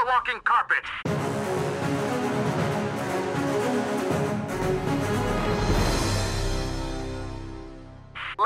[0.00, 0.84] the walking carpet.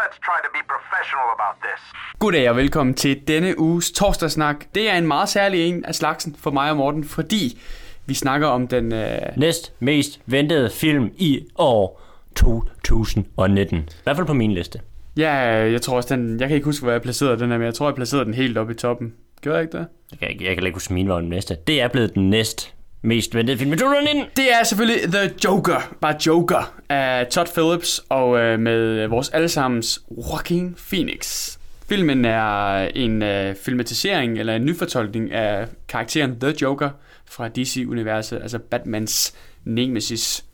[0.00, 1.80] Let's try to be professional about this.
[2.18, 4.64] Goddag og velkommen til denne uges torsdagssnak.
[4.74, 7.58] Det er en meget særlig en af slagsen for mig og Morten, fordi
[8.06, 8.92] vi snakker om den...
[8.92, 9.18] Øh...
[9.36, 12.00] Næst mest ventede film i år
[12.36, 13.78] 2019.
[13.78, 14.80] I hvert fald på min liste.
[15.16, 15.32] Ja,
[15.72, 16.40] jeg tror også, den...
[16.40, 18.34] Jeg kan ikke huske, hvor jeg placerede den her, men jeg tror, jeg placerede den
[18.34, 19.14] helt oppe i toppen.
[19.42, 19.86] Gjorde jeg ikke det?
[20.10, 21.56] Jeg kan, ikke- jeg kan ikke huske, min var den næste.
[21.66, 22.70] Det er blevet den næst
[23.02, 24.24] mest ventede film i 2019.
[24.36, 30.02] Det er selvfølgelig The Joker, bare Joker, af Todd Phillips og øh, med vores allesammens
[30.10, 31.56] Joaquin Phoenix.
[31.88, 36.90] Filmen er en øh, filmatisering eller en nyfortolkning af karakteren The Joker
[37.26, 40.44] fra DC-universet, altså Batmans nemesis,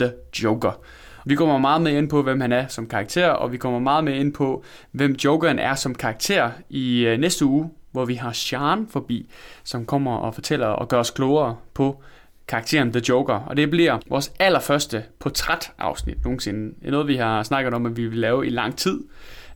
[0.00, 0.80] The Joker.
[1.26, 4.04] Vi kommer meget med ind på, hvem han er som karakter, og vi kommer meget
[4.04, 8.32] med ind på, hvem Jokeren er som karakter i øh, næste uge, hvor vi har
[8.32, 9.30] Sean forbi,
[9.64, 12.02] som kommer og fortæller og gør os klogere på
[12.48, 13.34] karakteren The Joker.
[13.34, 16.74] Og det bliver vores allerførste portrætafsnit nogensinde.
[16.80, 19.00] Det er noget, vi har snakket om, at vi vil lave i lang tid.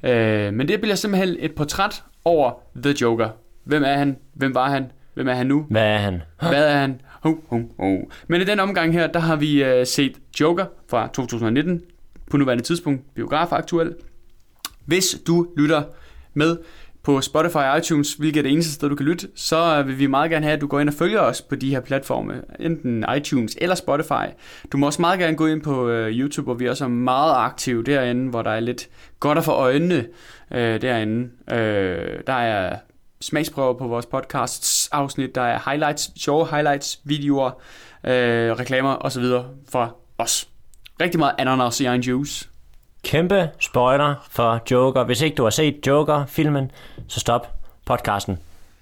[0.03, 3.29] Øh, men det bliver simpelthen et portræt over The Joker.
[3.65, 4.17] Hvem er han?
[4.35, 4.93] Hvem var han?
[5.15, 5.67] Hvem er han nu?
[5.71, 6.23] Hvad er han?
[6.41, 7.01] Hvad er han?
[7.21, 8.11] Ho, ho, ho.
[8.29, 11.83] Men i den omgang her, der har vi øh, set Joker fra 2019,
[12.31, 13.95] på nuværende tidspunkt biograf aktuel.
[14.85, 15.83] Hvis du lytter
[16.35, 16.57] med
[17.09, 19.99] på Spotify og iTunes, hvilket er det eneste sted, du kan lytte, så øh, vil
[19.99, 22.43] vi meget gerne have, at du går ind og følger os på de her platforme,
[22.61, 24.27] enten iTunes eller Spotify.
[24.73, 27.35] Du må også meget gerne gå ind på øh, YouTube, hvor vi også er meget
[27.37, 28.89] aktive derinde, hvor der er lidt
[29.21, 30.07] godt at få øjnene
[30.53, 31.31] øh, derinde.
[31.51, 32.77] Øh, der er
[33.21, 37.51] smagsprøver på vores podcasts afsnit, der er highlights, sjove highlights, videoer,
[38.05, 39.25] øh, reklamer osv.
[39.73, 40.49] fra os.
[41.01, 42.49] Rigtig meget ananas i egen juice.
[43.03, 45.05] Kæmpe spoiler for Joker.
[45.05, 46.71] Hvis ikke du har set Joker-filmen,
[47.09, 47.55] så stop
[47.87, 48.39] podcasten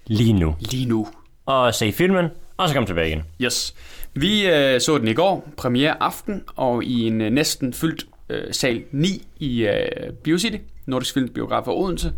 [0.07, 0.57] lige nu.
[0.61, 1.09] Lige nu.
[1.47, 3.23] Og se filmen, og så kom tilbage igen.
[3.41, 3.75] Yes.
[4.15, 8.55] Vi øh, så den i går, premiere aften, og i en øh, næsten fyldt øh,
[8.55, 10.57] sal 9 i øh, BioCity,
[10.87, 12.13] Nordisk Film Biograf for Odense.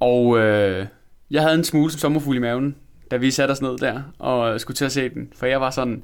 [0.00, 0.86] Og øh,
[1.30, 2.76] jeg havde en smule som sommerfugl i maven,
[3.10, 5.32] da vi satte os ned der og skulle til at se den.
[5.36, 6.02] For jeg var sådan,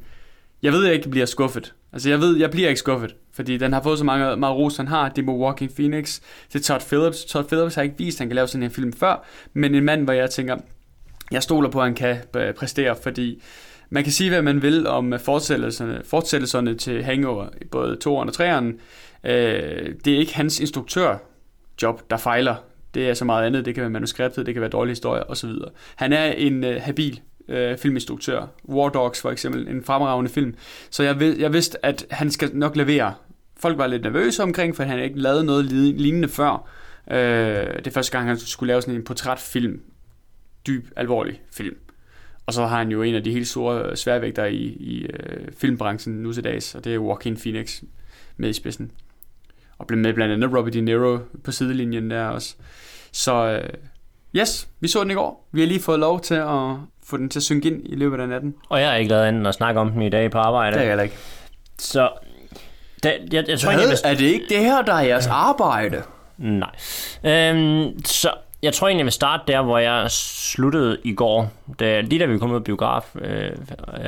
[0.62, 1.74] jeg ved, jeg ikke bliver skuffet.
[1.92, 4.76] Altså jeg ved, jeg bliver ikke skuffet, fordi den har fået så mange, meget ros,
[4.76, 5.08] han har.
[5.08, 6.20] Det må Walking Phoenix,
[6.52, 7.24] det er Todd Phillips.
[7.24, 9.84] Todd Phillips har ikke vist, at han kan lave sådan en film før, men en
[9.84, 10.56] mand, hvor jeg tænker,
[11.30, 13.42] jeg stoler på, at han kan øh, præstere, fordi
[13.90, 18.08] man kan sige, hvad man vil om øh, fortsættelserne, fortsættelserne til Hangover, i både 2'eren
[18.08, 18.64] og 3'eren.
[19.30, 22.54] Øh, det er ikke hans instruktørjob, der fejler.
[22.94, 23.64] Det er så meget andet.
[23.64, 25.50] Det kan være manuskriptet, det kan være dårlige historier osv.
[25.96, 28.46] Han er en øh, habil øh, filminstruktør.
[28.68, 30.54] War Dogs for eksempel, en fremragende film.
[30.90, 33.14] Så jeg, vid, jeg vidste, at han skal nok levere.
[33.56, 36.68] Folk var lidt nervøse omkring, for han havde ikke lavet noget lignende før.
[37.10, 37.16] Øh,
[37.78, 39.80] det er første gang, han skulle lave sådan en portrætfilm.
[40.66, 41.76] Dyb, alvorlig film.
[42.46, 46.14] Og så har han jo en af de helt store sværvægtere i, i øh, filmbranchen
[46.14, 47.82] nu til dags, og det er Joaquin Phoenix
[48.36, 48.90] med i spidsen.
[49.78, 52.56] Og blev med blandt andet Robert De Niro på sidelinjen der også.
[53.12, 53.70] Så øh,
[54.36, 55.48] yes, vi så den i går.
[55.52, 58.20] Vi har lige fået lov til at få den til at synge ind i løbet
[58.20, 58.54] af natten.
[58.68, 60.72] Og jeg har ikke lavet andet end at snakke om den i dag på arbejde.
[60.74, 61.16] Det er jeg heller ikke.
[61.78, 62.08] Så
[63.02, 65.26] det, jeg, jeg tror egentlig, jeg vil er det ikke det her, der er jeres
[65.26, 66.02] arbejde?
[66.38, 66.70] Nej.
[67.24, 68.30] Øhm, så
[68.62, 71.50] jeg tror egentlig, jeg vil starte der, hvor jeg sluttede i går.
[71.80, 73.50] Da, lige da vi kom ud af biograf øh,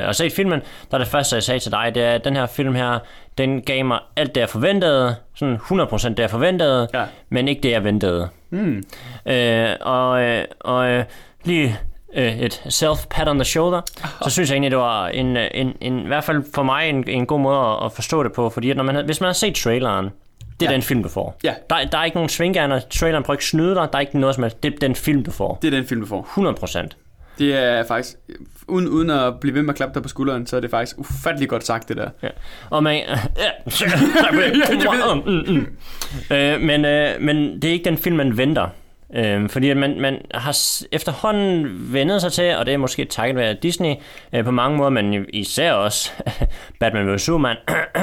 [0.06, 0.60] og set filmen,
[0.91, 2.98] der er det første, jeg sagde til dig, det er, at den her film her,
[3.38, 5.16] den gav mig alt det, jeg forventede.
[5.37, 7.04] Sådan 100% det, jeg forventede, Ja.
[7.28, 8.28] men ikke det, jeg ventede.
[8.50, 8.83] Mm.
[9.27, 11.05] Øh, og øh, og øh,
[11.44, 11.78] lige
[12.15, 13.81] øh, et self-pat on the shoulder,
[14.22, 17.09] så synes jeg egentlig, det var en, en, en, i hvert fald for mig en,
[17.09, 19.33] en god måde at, at forstå det på, fordi at når man, hvis man har
[19.33, 20.05] set traileren,
[20.61, 20.75] det er Ja.
[20.75, 21.37] den film, du får.
[21.44, 21.55] Ja.
[21.71, 24.34] Der, der er ikke nogen svingærner, traileren prøver ikke snyde dig, der er ikke noget
[24.34, 25.59] som helst, det er den film, du får.
[25.62, 26.21] Det er den film, du får.
[26.22, 26.97] 100 procent.
[27.39, 28.17] Det er faktisk,
[28.69, 30.99] uden, uden at blive ved med at klappe dig på skulderen, så er det faktisk
[30.99, 32.11] ufattelig godt sagt, det der.
[32.23, 32.29] Ja.
[32.71, 33.03] Og man...
[33.39, 33.51] Ja.
[35.27, 35.67] Mm, mm.
[36.37, 38.69] Øh, men, øh, men det er ikke den film, man venter.
[39.15, 40.59] Øh, fordi at man, man har
[40.93, 43.95] efterhånden vendet sig til, og det er måske takket være Disney
[44.33, 46.12] øh, på mange måder, men især også
[46.81, 47.23] Batman vs.
[47.23, 47.56] Superman,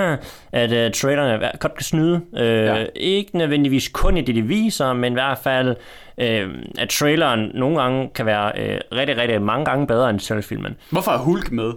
[0.51, 2.21] at øh, trailerne godt kan snyde.
[2.38, 2.85] Øh, ja.
[2.95, 5.75] Ikke nødvendigvis kun i det, de viser, men i hvert fald,
[6.17, 10.41] øh, at traileren nogle gange kan være øh, rigtig, rigtig mange gange bedre end selve
[10.41, 10.75] filmen.
[10.91, 11.73] Hvorfor er Hulk med?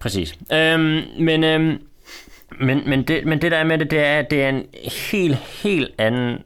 [0.00, 0.34] Præcis.
[0.52, 1.78] Øhm, men, øhm,
[2.60, 4.64] men, men, det, men det der er med det, det er, at det er en
[5.10, 6.38] helt, helt anden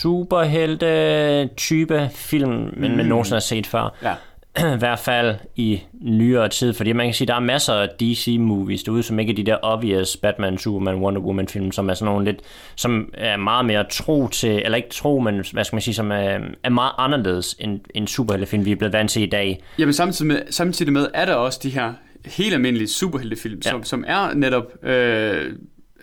[0.00, 3.96] superhelte type film, end man nogensinde har set før.
[4.02, 4.14] Ja.
[4.76, 8.82] I hvert fald i nyere tid, fordi man kan sige, der er masser af DC-movies
[8.84, 12.24] derude, som ikke er de der obvious Batman, Superman, Wonder Woman-film, som er sådan nogle
[12.24, 12.40] lidt,
[12.76, 16.10] som er meget mere tro til, eller ikke tro, men hvad skal man sige, som
[16.10, 19.62] er, er meget anderledes end, end superheltefilm, vi er blevet vant til i dag.
[19.78, 21.92] Jamen samtidig med, samtidig med er der også de her
[22.24, 23.70] helt almindelige superheltefilm, ja.
[23.70, 25.52] som, som er netop øh,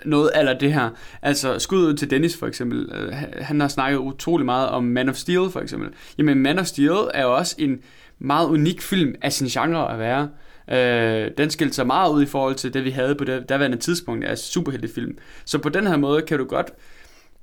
[0.06, 0.90] noget af det her.
[1.22, 2.90] Altså skud ud til Dennis for eksempel.
[2.94, 5.90] Øh, han har snakket utrolig meget om Man of Steel for eksempel.
[6.18, 7.80] Jamen Man of Steel er jo også en
[8.20, 10.30] meget unik film af sin genre at være.
[10.72, 13.78] Øh, den skilte sig meget ud i forhold til det, vi havde på det daværende
[13.78, 15.18] tidspunkt af superheltefilm.
[15.46, 16.72] Så på den her måde kan du godt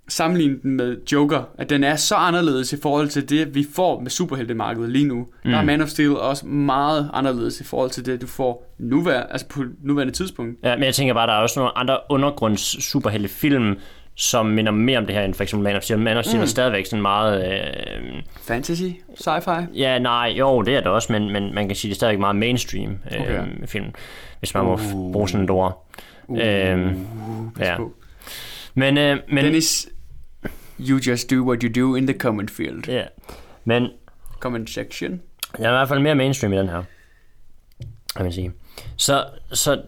[0.08, 4.00] sammenligne den med Joker, at den er så anderledes i forhold til det, vi får
[4.00, 5.26] med superheltemarkedet lige nu.
[5.44, 5.50] Mm.
[5.50, 9.20] Der er Man of Steel også meget anderledes i forhold til det, du får nuvær,
[9.20, 10.58] altså på nuværende tidspunkt.
[10.62, 13.76] Ja, men jeg tænker bare, der er også nogle andre undergrunds superheltefilm,
[14.14, 15.98] som minder mere om det her, end for eksempel Man of Steel.
[15.98, 16.42] Man of Steel mm.
[16.42, 17.52] er stadigvæk sådan meget...
[17.52, 18.82] Øh, Fantasy?
[19.20, 19.78] Sci-fi?
[19.78, 22.20] Ja, nej, jo, det er det også, men, men man kan sige, det er stadigvæk
[22.20, 23.46] meget mainstream øh, okay.
[23.66, 23.86] film,
[24.38, 24.68] hvis man uh.
[24.68, 25.86] må bruge sådan et ord.
[26.26, 26.38] Uh.
[26.38, 26.96] Øh,
[27.58, 27.76] ja.
[28.74, 29.88] Men, øh, men, Dennis,
[30.80, 32.88] you just do what you do in the comment field.
[32.88, 33.06] Ja, yeah.
[33.64, 33.88] men...
[34.40, 35.22] Comment section.
[35.58, 36.82] Jeg er i hvert fald mere mainstream i den her,
[38.16, 38.52] kan man sige.
[38.96, 39.82] Så, så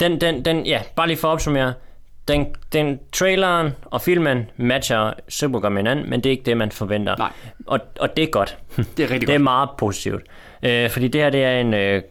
[0.00, 1.74] den, den, den, ja, bare lige for at opsummere,
[2.28, 6.56] den, den traileren og filmen matcher super godt med hinanden, men det er ikke det,
[6.56, 7.16] man forventer.
[7.16, 7.32] Nej.
[7.66, 8.58] Og, og det er godt.
[8.76, 9.26] Det er rigtig godt.
[9.26, 10.22] Det er meget positivt.
[10.62, 11.74] Øh, fordi det her, det er en...
[11.74, 12.02] Øh,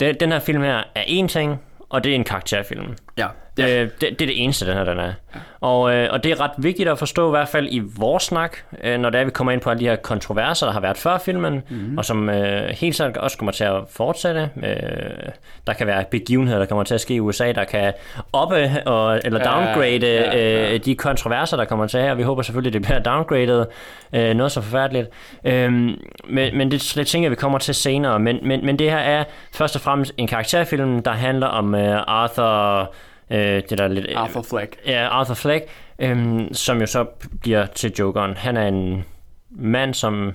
[0.00, 1.56] det, den her film her er en ting,
[1.88, 2.96] og det er en karakterfilm.
[3.18, 3.26] Ja.
[3.58, 3.82] Ja.
[3.82, 5.04] Øh, det, det er det eneste, den her den er.
[5.04, 5.40] Ja.
[5.60, 8.56] Og, øh, og det er ret vigtigt at forstå, i hvert fald i vores snak,
[8.84, 10.96] øh, når det er, vi kommer ind på alle de her kontroverser, der har været
[10.96, 11.98] før filmen, mm-hmm.
[11.98, 14.50] og som øh, helt sikkert også kommer til at fortsætte.
[14.56, 15.28] Øh,
[15.66, 17.92] der kan være begivenheder, der kommer til at ske i USA, der kan
[18.32, 20.74] oppe og, eller downgrade ja, ja, ja.
[20.74, 22.14] Øh, de kontroverser, der kommer til her.
[22.14, 23.66] Vi håber selvfølgelig, det bliver downgraded.
[24.12, 25.08] Øh, noget så forfærdeligt.
[25.44, 25.96] Øh, men,
[26.28, 28.18] men det, det tænker vi kommer til senere.
[28.18, 32.02] Men, men, men det her er først og fremmest en karakterfilm, der handler om øh,
[32.06, 32.94] Arthur
[33.30, 34.76] Øh, det der lidt, Arthur Fleck.
[34.86, 35.64] Ja, Arthur Fleck,
[35.98, 37.06] øh, som jo så
[37.40, 38.36] bliver til Jokeren.
[38.36, 39.04] Han er en
[39.50, 40.32] mand, som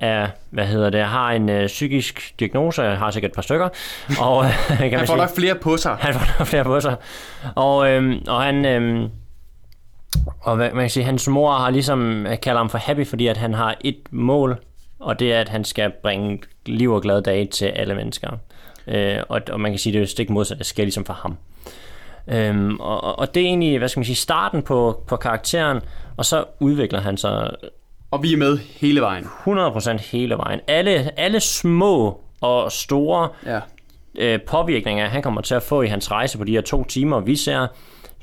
[0.00, 3.68] er, hvad hedder det, har en øh, psykisk diagnose, har sikkert et par stykker.
[4.20, 5.96] Og, kan han man får nok flere på sig.
[6.00, 6.96] Han får nok flere på sig.
[7.54, 8.64] Og, øh, og han...
[8.64, 9.08] Øh,
[10.40, 13.26] og hvad, man kan sige, hans mor har ligesom øh, kaldt ham for happy, fordi
[13.26, 14.58] at han har et mål,
[15.00, 18.30] og det er, at han skal bringe liv og glade dage til alle mennesker.
[18.88, 21.36] Øh, og, og man kan sige, det er stik modsat, det sker ligesom for ham.
[22.28, 25.80] Øhm, og, og det er egentlig, hvad skal man sige, starten på, på karakteren,
[26.16, 27.50] og så udvikler han sig...
[28.10, 29.24] Og vi er med hele vejen.
[29.24, 30.60] 100% hele vejen.
[30.66, 33.60] Alle, alle små og store ja.
[34.18, 37.20] øh, påvirkninger, han kommer til at få i hans rejse på de her to timer,
[37.20, 37.66] vi ser,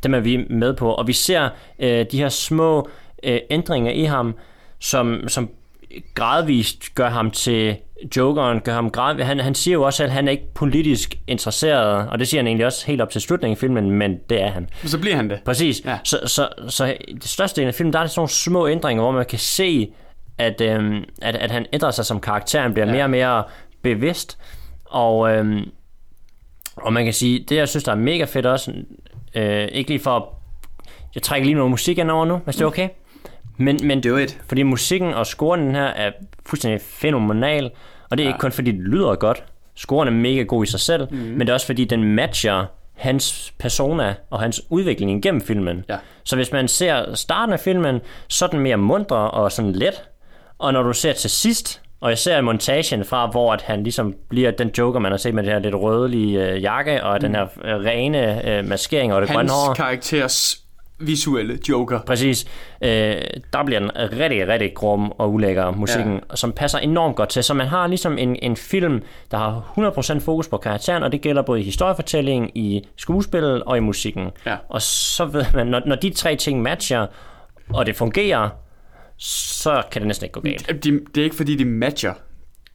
[0.03, 0.93] dem er vi med på.
[0.93, 1.49] Og vi ser
[1.79, 2.89] øh, de her små
[3.23, 4.35] øh, ændringer i ham,
[4.79, 5.49] som, som
[6.15, 7.77] gradvist gør ham til
[8.17, 9.25] Jokeren, gør ham gradvist.
[9.25, 12.47] Han, han siger jo også, at han er ikke politisk interesseret, og det siger han
[12.47, 14.69] egentlig også helt op til slutningen af filmen, men det er han.
[14.85, 15.39] Så bliver han det.
[15.45, 15.81] Præcis.
[15.85, 15.97] Ja.
[16.03, 19.11] Så, så, så det største del af filmen, der er sådan nogle små ændringer, hvor
[19.11, 19.93] man kan se,
[20.37, 22.91] at, øhm, at, at han ændrer sig som karakter, han bliver ja.
[22.91, 23.43] mere og mere
[23.81, 24.37] bevidst,
[24.85, 25.71] og, øhm,
[26.75, 28.73] og man kan sige, det jeg synes, der er mega fedt også,
[29.35, 30.43] øh, ikke lige for
[31.15, 32.89] jeg trækker lige noget musik ind over nu, hvis det er okay.
[33.57, 34.39] Men, men Do it.
[34.47, 36.11] fordi musikken og scoren den her er
[36.45, 37.71] fuldstændig fænomenal,
[38.09, 38.33] og det er ja.
[38.33, 39.43] ikke kun fordi det lyder godt.
[39.75, 41.17] Scoren er mega god i sig selv, mm.
[41.17, 45.85] men det er også fordi den matcher hans persona og hans udvikling gennem filmen.
[45.89, 45.97] Ja.
[46.23, 50.03] Så hvis man ser starten af filmen, så er den mere mundre og sådan let,
[50.59, 54.15] og når du ser til sidst, og jeg ser montagen fra, hvor at han ligesom
[54.29, 57.21] bliver den joker, man har set med det her lidt rødlige øh, jakke, og mm.
[57.21, 59.65] den her øh, rene øh, maskering og det Hans grønne hår.
[59.65, 60.62] Hans karakters
[60.99, 61.99] visuelle Joker.
[61.99, 62.45] Præcis.
[62.81, 62.89] Øh,
[63.53, 66.35] der bliver en rigtig, rigtig grum og ulækker musikken, ja.
[66.35, 67.43] som passer enormt godt til.
[67.43, 69.73] Så man har ligesom en, en film, der har
[70.17, 74.29] 100% fokus på karakteren, og det gælder både i historiefortællingen, i skuespillet og i musikken.
[74.45, 74.55] Ja.
[74.69, 77.07] Og så ved man, når, når de tre ting matcher,
[77.69, 78.49] og det fungerer,
[79.17, 80.83] så kan det næsten ikke gå galt.
[80.83, 82.13] De, det er ikke fordi, de matcher.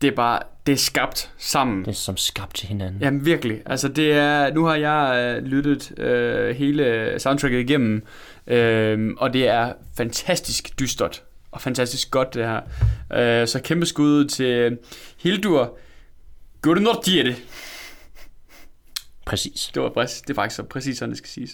[0.03, 1.81] Det er bare, det er skabt sammen.
[1.81, 3.03] Det er som skabt til hinanden.
[3.03, 3.63] Jamen virkelig.
[3.67, 8.03] Altså det er, nu har jeg øh, lyttet øh, hele soundtracket igennem,
[8.47, 12.61] øh, og det er fantastisk dystert og fantastisk godt det her.
[13.43, 14.79] Øh, så kæmpe skud til
[15.23, 15.79] Hildur
[16.63, 17.37] Gudnordjette.
[19.29, 19.71] Præcis.
[19.75, 21.51] Det var præcis, det er faktisk så præcis sådan, det skal siges.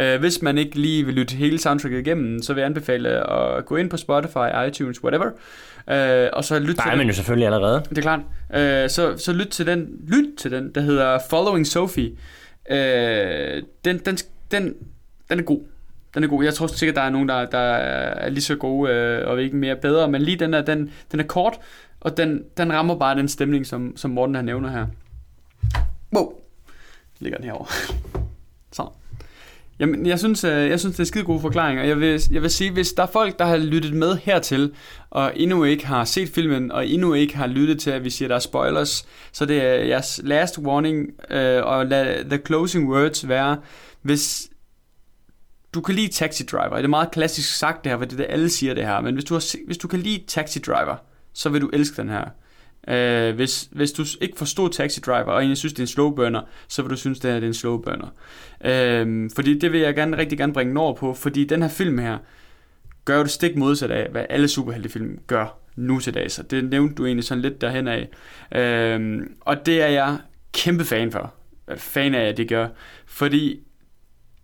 [0.00, 3.66] Uh, hvis man ikke lige vil lytte hele soundtracket igennem, så vil jeg anbefale at
[3.66, 7.46] gå ind på Spotify, iTunes, whatever, uh, og så lytte til er man jo selvfølgelig
[7.46, 7.82] allerede.
[7.88, 8.20] Det er klart.
[8.50, 12.10] Uh, så, så lyt til den, lyt til den, der hedder Following Sophie.
[12.70, 12.76] Uh,
[13.84, 14.18] den, den,
[14.50, 14.74] den,
[15.30, 15.60] den er god.
[16.14, 16.44] Den er god.
[16.44, 19.56] Jeg tror sikkert, der er nogen, der, der er lige så gode, uh, og ikke
[19.56, 21.54] mere bedre, men lige den er, den, den er kort,
[22.00, 24.86] og den, den rammer bare den stemning, som, som Morten her nævner her.
[26.16, 26.32] Wow,
[27.22, 27.66] ligger den herovre.
[28.72, 28.88] Så.
[29.78, 31.84] Jamen, jeg synes, øh, jeg synes, det er skide gode forklaringer.
[31.84, 34.74] Jeg vil, jeg vil sige, hvis der er folk, der har lyttet med hertil,
[35.10, 38.26] og endnu ikke har set filmen, og endnu ikke har lyttet til, at vi siger,
[38.26, 42.88] at der er spoilers, så det er jeres last warning, øh, og lad the closing
[42.88, 43.58] words være,
[44.02, 44.48] hvis
[45.74, 48.16] du kan lide Taxi Driver, det er meget klassisk sagt det her, for det er
[48.16, 50.96] det, alle siger det her, men hvis du, har, hvis du kan lide Taxi Driver,
[51.32, 52.24] så vil du elske den her.
[52.88, 56.10] Øh, hvis, hvis du ikke forstod Taxi Driver, og egentlig synes, det er en slow
[56.10, 58.08] burner, så vil du synes, det er en slow burner.
[58.64, 61.98] Øh, fordi det vil jeg gerne, rigtig gerne bringe over på, fordi den her film
[61.98, 62.18] her,
[63.04, 66.30] gør jo det stik modsat af, hvad alle superheltefilm gør nu til dag.
[66.30, 68.08] Så det nævnte du egentlig sådan lidt derhen af.
[68.56, 70.18] Uh, og det er jeg
[70.52, 71.34] kæmpe fan for.
[71.68, 72.68] Øh, fan af, at det gør.
[73.06, 73.60] Fordi,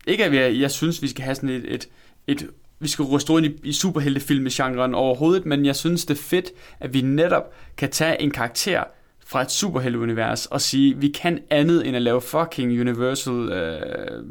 [0.07, 1.89] ikke at jeg, jeg synes, vi skal have sådan et, et,
[2.27, 6.51] et vi skal ruste rundt i, i superheltefilmegenren overhovedet, men jeg synes, det er fedt,
[6.81, 8.85] at vi netop kan tage en karakter
[9.27, 14.25] fra et superhelteunivers og sige, vi kan andet end at lave fucking Universal, øh,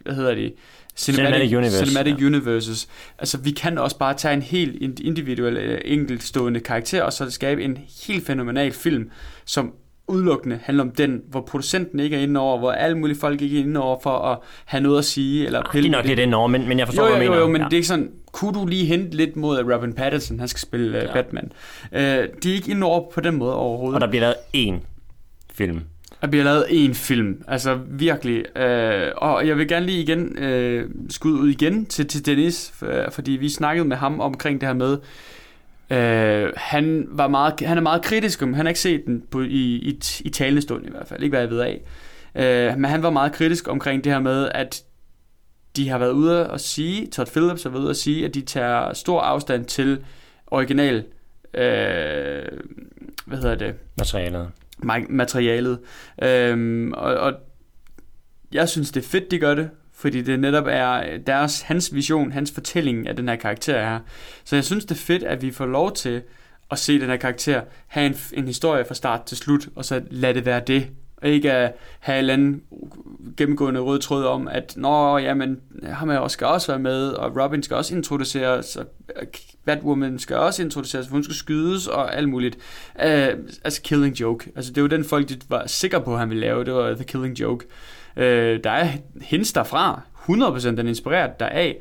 [0.00, 0.54] hvad hedder det,
[0.96, 1.86] Cinematic, Cinematic Universe.
[1.86, 2.26] Cinematic ja.
[2.26, 2.88] Universes.
[3.18, 7.64] Altså, vi kan også bare tage en helt individuel, øh, enkeltstående karakter, og så skabe
[7.64, 9.10] en helt fænomenal film,
[9.44, 9.72] som
[10.08, 13.58] udelukkende handler om den, hvor producenten ikke er inde over, hvor alle mulige folk ikke
[13.58, 15.46] er inde over for at have noget at sige.
[15.46, 17.26] Eller pille det er nok lidt inde over, men, men jeg forstår, jo, jo, hvad
[17.26, 17.40] du mener.
[17.40, 17.64] Jo, men ja.
[17.64, 20.98] det er ikke sådan, kunne du lige hente lidt mod, Robin Pattinson, han skal spille
[20.98, 21.12] uh, ja.
[21.12, 21.52] Batman.
[21.92, 23.94] Uh, de er ikke inde over på den måde overhovedet.
[23.94, 24.74] Og der bliver lavet én
[25.54, 25.80] film.
[26.20, 28.44] Der bliver lavet én film, altså virkelig.
[28.56, 32.86] Uh, og jeg vil gerne lige igen uh, skud ud igen til, til Dennis, for,
[33.10, 34.98] fordi vi snakkede med ham omkring det her med,
[35.90, 35.96] Uh,
[36.56, 39.74] han, var meget, han er meget kritisk, om han har ikke set den på, i,
[39.74, 41.80] i, i talende stund i hvert fald, ikke hvad jeg ved af.
[42.34, 44.84] Uh, men han var meget kritisk omkring det her med, at
[45.76, 48.40] de har været ude at sige, Todd Phillips har været ude at sige, at de
[48.40, 50.04] tager stor afstand til
[50.46, 50.96] original,
[51.54, 51.60] uh,
[53.26, 53.74] hvad hedder det?
[53.98, 54.50] Materialet.
[55.08, 55.78] Materialet.
[56.22, 57.32] Uh, og, og
[58.52, 59.70] jeg synes, det er fedt, de gør det,
[60.04, 63.98] fordi det netop er øh, deres, hans vision, hans fortælling af den her karakter her.
[64.44, 66.22] Så jeg synes, det er fedt, at vi får lov til
[66.70, 70.02] at se den her karakter have en, en historie fra start til slut, og så
[70.10, 70.86] lade det være det.
[71.16, 72.62] Og ikke at have en eller anden
[73.36, 77.76] gennemgående rød tråd om, at nå, jamen, ham skal også være med, og Robin skal
[77.76, 78.86] også introduceres, og
[79.20, 79.26] øh,
[79.64, 82.56] Batwoman skal også introduceres, for hun skal skydes, og alt muligt.
[82.94, 83.04] Uh,
[83.64, 84.52] altså, Killing Joke.
[84.56, 86.94] Altså, det var den folk, de var sikre på, at han ville lave, det var
[86.94, 87.66] The Killing Joke.
[88.16, 88.88] Øh, der er
[89.22, 90.00] hints derfra.
[90.28, 91.76] 100% den er inspireret deraf.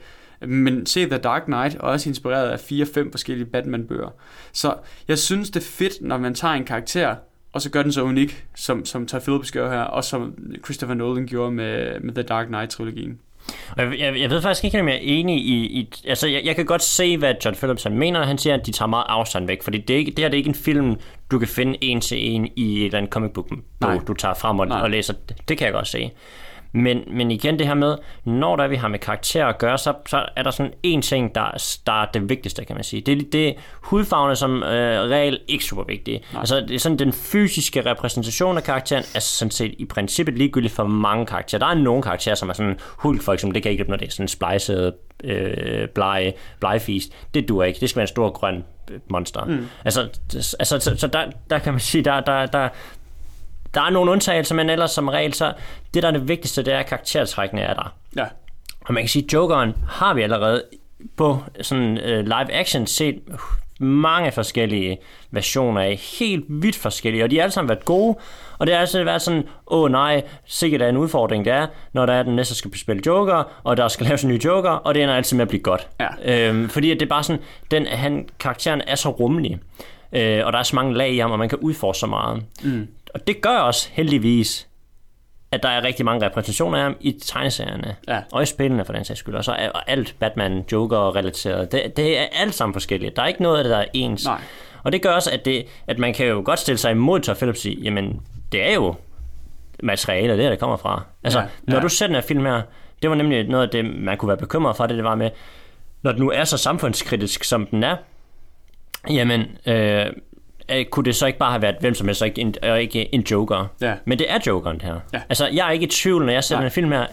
[0.48, 4.10] Men se The Dark Knight er også inspireret af fire-fem forskellige Batman-bøger.
[4.52, 4.76] Så
[5.08, 7.16] jeg synes, det er fedt, når man tager en karakter,
[7.54, 10.36] og så gør den så unik, som, som Todd Phillips gør her, og som
[10.66, 13.20] Christopher Nolan gjorde med, med The Dark Knight-trilogien.
[13.78, 15.80] Jeg, jeg, jeg ved faktisk ikke, om jeg er enig i...
[15.80, 18.26] i altså, jeg, jeg kan godt se, hvad John Phillips han mener.
[18.26, 20.34] Han siger, at de tager meget afstand væk, fordi det, er ikke, det her det
[20.34, 20.96] er ikke en film,
[21.32, 23.50] du kan finde en til en i et eller andet comic book,
[23.82, 25.14] du, du tager frem og, og læser.
[25.48, 26.12] Det kan jeg godt se.
[26.74, 29.94] Men, men igen det her med, når der vi har med karakterer at gøre, så,
[30.08, 33.02] så er der sådan en ting, der, der er det vigtigste, kan man sige.
[33.02, 36.22] Det, det hudfarverne som øh, regel ikke super vigtige.
[36.34, 36.40] Nej.
[36.40, 40.74] Altså det er sådan, den fysiske repræsentation af karakteren er sådan set i princippet ligegyldigt
[40.74, 41.60] for mange karakterer.
[41.60, 43.98] Der er nogle karakterer, som er sådan Hulk for eksempel, det kan ikke hjælpe, når
[43.98, 47.14] det er sådan splicet øh, blege, blegefist.
[47.34, 47.80] Det duer ikke.
[47.80, 48.64] Det skal være en stor grøn
[49.10, 49.46] monster.
[49.46, 49.68] Mm.
[49.86, 50.02] Altså,
[50.60, 52.70] altså så, så der, der kan man sige, der, der, der,
[53.74, 55.54] der er nogle undtagelser, men ellers som regel, så
[55.94, 57.94] det der er det vigtigste, det er, at karaktertrækkene er der.
[58.16, 58.26] Ja.
[58.86, 60.64] Og man kan sige, at Jokeren har vi allerede
[61.18, 63.22] på sådan uh, live action set
[63.80, 64.98] mange forskellige
[65.32, 68.18] versioner af, helt vidt forskellige, og de har alle sammen været gode,
[68.58, 72.06] og det har altid været sådan, åh nej, sikkert er en udfordring det er, når
[72.06, 74.96] der er den næste skal spille Joker, og der skal laves en ny Joker, og
[74.96, 75.88] det ender altid med at blive godt.
[76.00, 76.50] Ja.
[76.50, 79.60] Øhm, fordi det er bare sådan, den, han, karakteren er så rummelig,
[80.12, 82.44] øh, og der er så mange lag i ham, og man kan udforske så meget.
[82.64, 82.88] Mm.
[83.14, 84.68] Og det gør også heldigvis,
[85.52, 87.96] at der er rigtig mange repræsentationer af ham i tegneserierne.
[88.08, 88.22] Ja.
[88.32, 89.36] Og i spillene for den sags skyld.
[89.36, 91.72] Og så er alt Batman, Joker relateret.
[91.72, 93.16] Det, det er alt sammen forskelligt.
[93.16, 94.26] Der er ikke noget af det, der er ens.
[94.26, 94.42] Nej.
[94.84, 97.38] Og det gør også, at, det, at man kan jo godt stille sig imod Todd
[97.38, 98.96] Phillips i, jamen, det er jo
[99.84, 101.04] materiale, det er, der kommer fra.
[101.24, 101.46] Altså, ja.
[101.64, 102.62] når du ser den her film her,
[103.02, 105.30] det var nemlig noget af det, man kunne være bekymret for, det, det var med,
[106.02, 107.96] når den nu er så samfundskritisk, som den er,
[109.10, 110.06] jamen, øh,
[110.74, 112.82] øh, kunne det så ikke bare have været hvem som helst, og ikke en, og
[112.82, 113.66] ikke en joker.
[113.82, 113.94] Ja.
[114.06, 114.96] Men det er jokeren her.
[115.14, 115.22] Ja.
[115.30, 117.06] Altså, jeg er ikke i tvivl, når jeg ser den film her,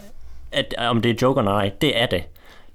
[0.53, 1.71] at, om det er joker eller ej.
[1.81, 2.23] Det er det.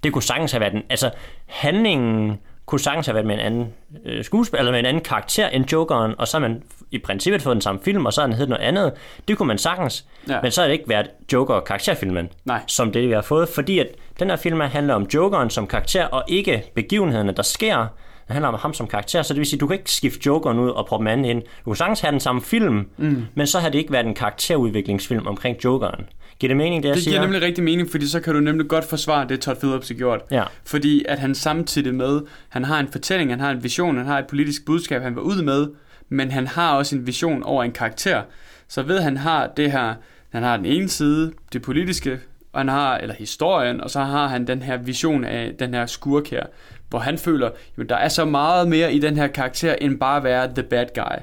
[0.03, 0.83] Det kunne sagtens have været den.
[0.89, 1.11] Altså,
[1.45, 3.73] handlingen kunne sagtens have været med en anden
[4.05, 7.41] øh, skuespiller, eller med en anden karakter end Jokeren, og så har man i princippet
[7.41, 8.93] fået den samme film, og så har den heddet noget andet.
[9.27, 10.41] Det kunne man sagtens, Ja.
[10.41, 12.59] men så har det ikke været Joker-karakterfilmen, Nej.
[12.67, 13.87] som det vi har fået, fordi at
[14.19, 17.87] den her film handler om Jokeren som karakter, og ikke begivenhederne, der sker,
[18.27, 20.59] Det handler om ham som karakter, så det vil sige, du kan ikke skifte Jokeren
[20.59, 21.41] ud og proppe en anden ind.
[21.65, 23.25] Du kan sagtens have den samme film, mm.
[23.35, 26.05] men så har det ikke været en karakterudviklingsfilm omkring Jokeren.
[26.39, 27.13] Giver det mening, det jeg Det siger?
[27.13, 29.95] giver nemlig rigtig mening, fordi så kan du nemlig godt forsvare det, Todd Phillips har
[29.95, 30.21] gjort.
[30.31, 30.43] Ja.
[30.65, 34.19] Fordi at han samtidig med, han har en fortælling, han har en vision, han har
[34.19, 35.67] et politisk budskab, han var ud med,
[36.09, 38.21] men han har også en vision over en karakter.
[38.67, 39.93] Så ved han har det her,
[40.29, 42.19] han har den ene side, det politiske,
[42.53, 45.85] og han har, eller historien, og så har han den her vision af den her
[45.85, 46.43] skurk her,
[46.89, 47.49] hvor han føler,
[47.79, 50.63] at der er så meget mere i den her karakter, end bare at være the
[50.63, 51.17] bad guy.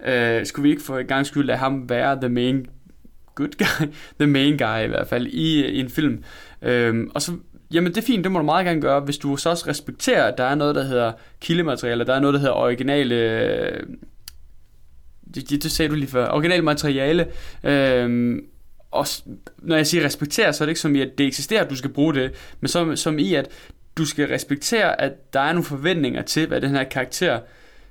[0.00, 2.66] Uh, skulle vi ikke for en gang skyld lade ham være the main
[3.34, 3.86] good guy,
[4.20, 6.24] the main guy i hvert fald, i, i en film.
[6.62, 7.32] Øhm, og så,
[7.72, 10.24] jamen det er fint, det må du meget gerne gøre, hvis du så også respekterer,
[10.24, 13.86] at der er noget, der hedder kildemateriale, der er noget, der hedder originale, øh,
[15.34, 17.26] det, det, det sagde du lige før, originale materiale,
[17.64, 18.44] øhm,
[18.90, 19.06] og
[19.58, 21.76] når jeg siger respektere, så er det ikke som i, at det eksisterer, at du
[21.76, 23.48] skal bruge det, men som, som i, at
[23.98, 27.40] du skal respektere, at der er nogle forventninger til, hvad den her karakter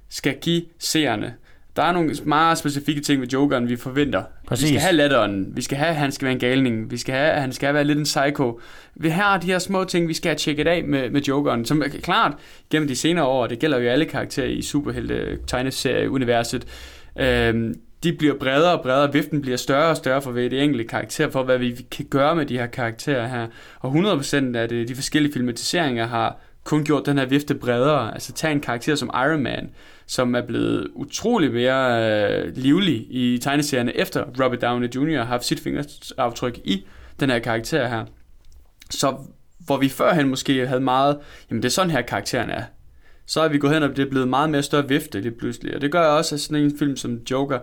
[0.09, 1.33] skal give seerne.
[1.75, 4.23] Der er nogle meget specifikke ting ved Jokeren, vi forventer.
[4.47, 4.63] Præcis.
[4.63, 7.15] Vi skal have letteren, vi skal have, at han skal være en galning, vi skal
[7.15, 8.59] have, at han skal være lidt en psycho.
[8.95, 11.81] Vi har de her små ting, vi skal have tjekket af med, med Jokeren, som
[11.81, 12.33] er klart
[12.69, 16.67] gennem de senere år, det gælder jo alle karakterer i superhelte tegneserie-universet,
[17.19, 20.83] øhm, de bliver bredere og bredere, viften bliver større og større for ved det enkelte
[20.83, 23.47] karakter, for hvad vi kan gøre med de her karakterer her.
[23.79, 28.13] Og 100% af det, de forskellige filmatiseringer har kun gjort den her vifte bredere.
[28.13, 29.69] Altså tag en karakter som Iron Man,
[30.05, 35.17] som er blevet utrolig mere øh, livlig i tegneserierne, efter Robert Downey Jr.
[35.17, 36.85] har haft sit fingeraftryk i
[37.19, 38.05] den her karakter her.
[38.89, 39.15] Så
[39.59, 42.63] hvor vi førhen måske havde meget, jamen det er sådan her karakteren er,
[43.27, 45.75] så er vi gået hen og det er blevet meget mere større vifte lige pludselig.
[45.75, 47.59] Og det gør også, at sådan en film som Joker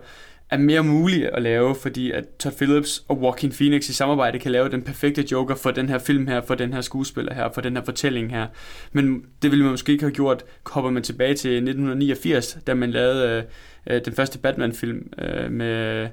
[0.49, 4.51] er mere mulig at lave, fordi at Todd Phillips og Joaquin Phoenix i samarbejde kan
[4.51, 7.61] lave den perfekte Joker for den her film her, for den her skuespiller her, for
[7.61, 8.47] den her fortælling her.
[8.91, 12.91] Men det ville man måske ikke have gjort, hopper man tilbage til 1989, da man
[12.91, 13.45] lavede
[13.87, 16.07] øh, øh, den første Batman-film øh, med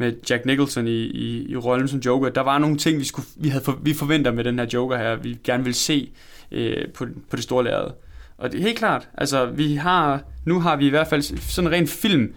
[0.00, 2.28] med Jack Nicholson i, i, i rollen som Joker.
[2.28, 4.96] Der var nogle ting, vi, skulle, vi, havde for, vi forventer med den her Joker
[4.96, 6.12] her, vi gerne vil se
[6.50, 7.90] øh, på, på det store lærred.
[8.38, 11.68] Og det er helt klart, altså vi har, nu har vi i hvert fald sådan
[11.70, 12.34] en ren film,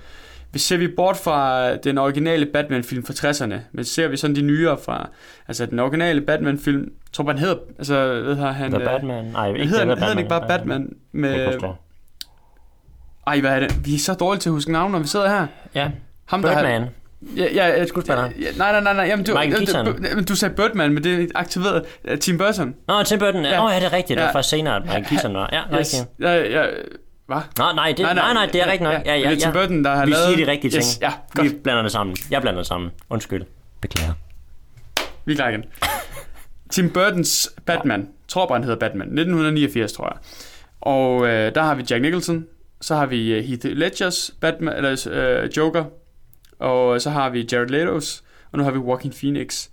[0.51, 4.41] hvis ser vi bort fra den originale Batman-film fra 60'erne, men ser vi sådan de
[4.41, 5.09] nyere fra,
[5.47, 8.71] altså den originale Batman-film, tror han hedder, altså, hvad hedder han?
[8.71, 9.25] The øh, Batman?
[9.25, 11.29] Nej, ikke hedder, han, hedder ikke bare Batman med...
[13.27, 13.85] Ej, hvad er det?
[13.85, 15.47] Vi er så dårlige til at huske navne, når vi sidder her.
[15.75, 15.91] Ja,
[16.25, 16.87] Ham, der har-
[17.37, 18.33] Ja, ja, ja, Skuespilleren.
[18.41, 19.05] ja, nej, nej, nej, nej.
[19.05, 20.17] Jamen, du, Michael ja, Keaton.
[20.17, 22.75] du, du sagde Birdman, men det er aktiveret af Tim Burton.
[22.87, 23.45] Nå, Tim Burton.
[23.45, 23.65] Åh, Ja.
[23.65, 24.17] oh, ja, det er rigtigt.
[24.17, 24.25] Det Ja.
[24.27, 25.49] var først senere, at Michael Keaton var.
[25.53, 25.93] Ja, Yes.
[25.93, 26.03] rigtigt.
[26.19, 26.65] Ja, ja,
[27.27, 27.37] hvad?
[27.57, 28.93] Nå, nej, det, nej, nej, nej, det er rigtigt nok.
[28.93, 29.35] Ja, ja, det er ja.
[29.35, 30.25] Tim Burton, der har Vi lavet...
[30.33, 30.83] siger de rigtige ting.
[30.83, 31.63] Yes, ja, Vi godt.
[31.63, 32.15] blander det sammen.
[32.31, 32.89] Jeg blander det sammen.
[33.09, 33.43] Undskyld.
[33.81, 34.13] Beklager.
[35.25, 35.63] Vi er klar igen.
[36.71, 38.07] Tim Burtons Batman.
[38.27, 39.07] Tror bare, han hedder Batman.
[39.07, 40.17] 1989, tror jeg.
[40.81, 42.45] Og øh, der har vi Jack Nicholson.
[42.81, 45.83] Så har vi øh, Heath Ledgers Batman, eller, øh, Joker.
[46.61, 48.21] Og så har vi Jared Leto's.
[48.51, 49.67] Og nu har vi Joaquin Phoenix.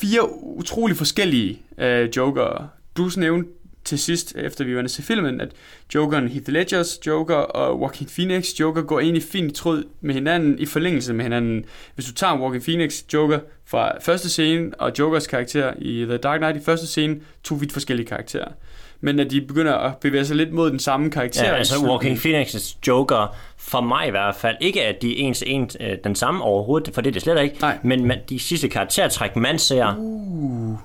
[0.00, 2.68] Fire utrolig forskellige øh, Joker.
[2.96, 3.50] Du nævnte
[3.84, 5.52] til sidst, efter vi var til filmen, at
[5.94, 10.58] Jokeren Heath Ledgers Joker og Joaquin Phoenix Joker går egentlig fint i tråd med hinanden,
[10.58, 11.64] i forlængelse med hinanden.
[11.94, 16.40] Hvis du tager Joaquin Phoenix Joker fra første scene, og Jokers karakter i The Dark
[16.40, 18.52] Knight i første scene, to vidt forskellige karakterer.
[19.00, 21.46] Men at de begynder at bevæge sig lidt mod den samme karakter.
[21.46, 21.86] Ja, altså.
[21.86, 25.96] Walking Phoenix' Joker, for mig i hvert fald, ikke at de er ens en, øh,
[26.04, 27.78] den samme overhovedet, for det er det slet ikke, Nej.
[27.82, 30.76] men man, de sidste karaktertræk, man ser, uh.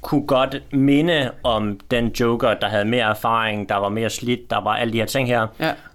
[0.00, 4.60] kunne godt minde om den Joker, der havde mere erfaring, der var mere slidt, der
[4.60, 5.46] var alle de her ting her,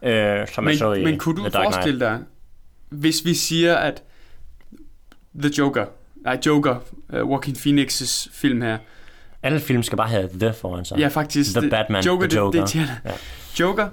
[0.04, 0.42] Ja.
[0.42, 2.20] øh, som Men, så i men kunne du The forestille dig,
[2.90, 4.04] hvis vi siger, at
[5.42, 5.86] The Joker,
[6.24, 6.76] nej Joker,
[7.10, 8.78] uh, Joaquin Phoenix' film her,
[9.46, 10.98] Alle film skal bare have The foran sig.
[11.00, 11.52] Ja, faktisk.
[11.54, 12.66] The det- Batman, Joker, The Joker.
[12.66, 13.12] Det, det, Ja.
[13.60, 13.88] Joker,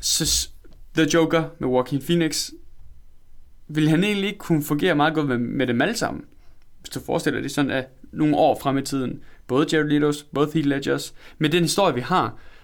[0.00, 0.48] så
[0.94, 2.50] The Joker med Joaquin Phoenix,
[3.68, 6.24] vil han egentlig ikke kunne fungere meget godt med, med dem alle sammen?
[6.80, 10.50] Hvis du forestiller dig sådan, at nogle år frem i tiden, både Jared Leto's, både
[10.54, 12.22] Heath Ledgers, med den historie, vi har,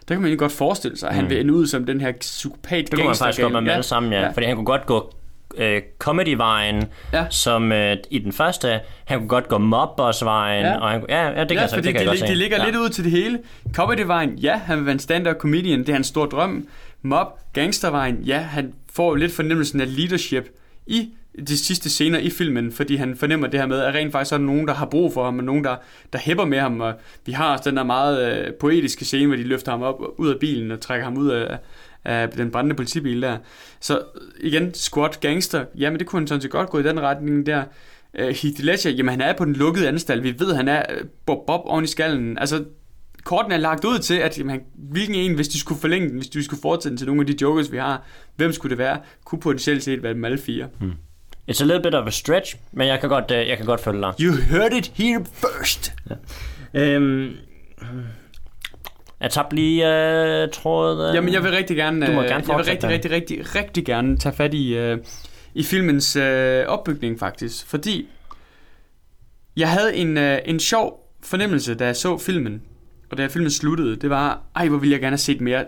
[0.08, 1.30] der kan man egentlig godt forestille sig, at han Mm.
[1.30, 3.82] vil ende ud som den her psykopat Det kunne man faktisk godt med dem alle
[3.82, 4.18] sammen, ja.
[4.18, 4.24] ja.
[4.24, 4.30] ja.
[4.30, 5.12] Fordi han kunne godt gå
[5.56, 7.26] øh, comedy-vejen, Ja.
[7.30, 8.80] som øh, i den første.
[9.04, 10.64] Han kunne godt gå mobbers-vejen.
[10.66, 10.78] Ja.
[10.80, 12.26] Og han, ja, ja, det kan ja, jeg, så- det kan jeg de, godt de
[12.26, 12.34] se.
[12.34, 12.64] ligger ja.
[12.64, 13.38] lidt ud til det hele.
[13.74, 16.68] Comedy-vejen, ja, han vil være en stand-up comedian, det er hans store drøm.
[17.02, 20.48] Mob, gangstervejen, ja, han får lidt fornemmelsen af leadership
[20.86, 21.08] i
[21.48, 24.38] de sidste scener i filmen, fordi han fornemmer det her med, at rent faktisk er
[24.38, 25.76] der nogen, der har brug for ham, og nogen, der,
[26.12, 26.92] der hæpper med ham, og
[27.26, 30.28] vi har også den der meget øh, poetiske scene, hvor de løfter ham op ud
[30.28, 31.58] af bilen og trækker ham ud af,
[32.04, 33.36] af den brændende politibil der.
[33.80, 34.02] Så
[34.40, 37.64] igen, squat gangster, jamen det kunne han sådan set godt gå i den retning der.
[38.14, 41.04] Uh, Heath Ledger, jamen han er på den lukkede anstalt, vi ved, han er øh,
[41.26, 42.38] bob bob oven i skallen.
[42.38, 42.64] Altså,
[43.24, 46.28] korten er lagt ud til, at jamen, hvilken en, hvis de skulle forlænge den, hvis
[46.28, 48.06] de skulle fortsætte den til nogle af de jokers, vi har,
[48.36, 50.66] hvem skulle det være, kunne potentielt set være dem alle fire.
[50.80, 50.92] Mm.
[51.50, 53.80] It's a little bit of a stretch, men jeg kan godt, uh, jeg kan godt
[53.80, 54.14] følge dig.
[54.20, 55.92] You heard it here first.
[56.74, 57.30] Øhm,
[59.20, 61.08] jeg tabte lige uh, trådet.
[61.08, 63.54] Uh, Jamen, jeg vil rigtig gerne, Du må øh, gerne jeg vil rigtig, rigtig, rigtig,
[63.54, 64.98] rigtig gerne tage fat i, uh,
[65.54, 66.22] i filmens uh,
[66.66, 67.66] opbygning, faktisk.
[67.66, 68.08] Fordi
[69.56, 72.62] jeg havde en, uh, en sjov fornemmelse, da jeg så filmen,
[73.10, 75.64] og da filmen sluttede, det var, ej, hvor ville jeg gerne have set mere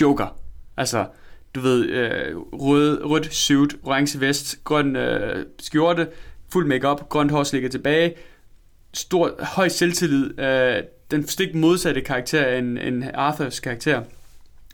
[0.00, 0.36] Joker.
[0.76, 1.06] Altså,
[1.54, 6.08] du ved, øh, rød, rødt suit, orange vest, grøn øh, skjorte,
[6.52, 8.14] fuld makeup, grønt hår slikket tilbage,
[8.94, 10.82] stor, høj selvtillid, øh,
[11.12, 14.02] den stik modsatte karakter end, end Arthurs karakter.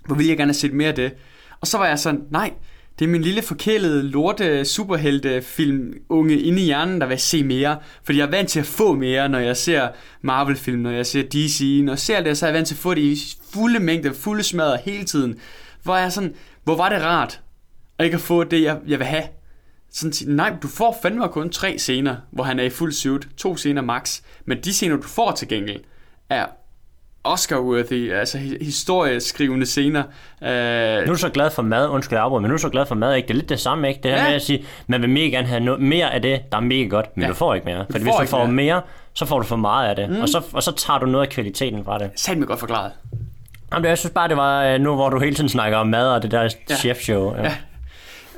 [0.07, 1.13] Hvor ville jeg gerne have set mere af det.
[1.61, 2.53] Og så var jeg sådan, nej,
[2.99, 7.45] det er min lille forkælede lorte superhelte film unge inde i hjernen, der vil se
[7.45, 7.79] mere.
[8.03, 9.89] Fordi jeg er vant til at få mere, når jeg ser
[10.23, 11.81] Marvel-film, når jeg ser DC.
[11.85, 14.13] Når jeg ser det, så er jeg vant til at få det i fulde mængder,
[14.13, 15.41] fulde smadre hele tiden.
[15.83, 17.41] Hvor jeg er sådan, hvor var det rart,
[17.99, 19.25] at ikke at få det, jeg, jeg vil have.
[19.93, 23.29] Sådan, nej, du får fandme kun tre scener, hvor han er i fuld suit.
[23.37, 24.21] To scener max.
[24.45, 25.81] Men de scener, du får til gengæld,
[26.31, 26.45] er
[27.25, 30.03] Oscar-worthy, altså hi- historieskrivende scener.
[30.43, 32.69] Øh, Nu er du så glad for mad, undskyld afbryder, men nu er du så
[32.69, 33.27] glad for mad, ikke?
[33.29, 34.01] Det er lidt det samme, ikke?
[34.03, 34.25] Det her Ja.
[34.27, 36.85] med at sige, man vil mega gerne have noget, mere af det, der er mega
[36.89, 37.29] godt, men Ja.
[37.29, 37.87] du får ikke mere.
[37.91, 38.49] Får hvis du får mere.
[38.53, 38.83] mere,
[39.15, 40.21] så får du for meget af det, mm.
[40.21, 42.37] og, så, og så tager du noget af kvaliteten fra det.
[42.39, 42.93] Mig godt forklaret.
[43.73, 46.09] Jamen, jeg synes bare, det var øh, nu, hvor du hele tiden snakker om mad
[46.09, 46.75] og det der ja.
[46.75, 47.35] chefshow.
[47.37, 47.43] Ja.
[47.43, 47.55] Ja.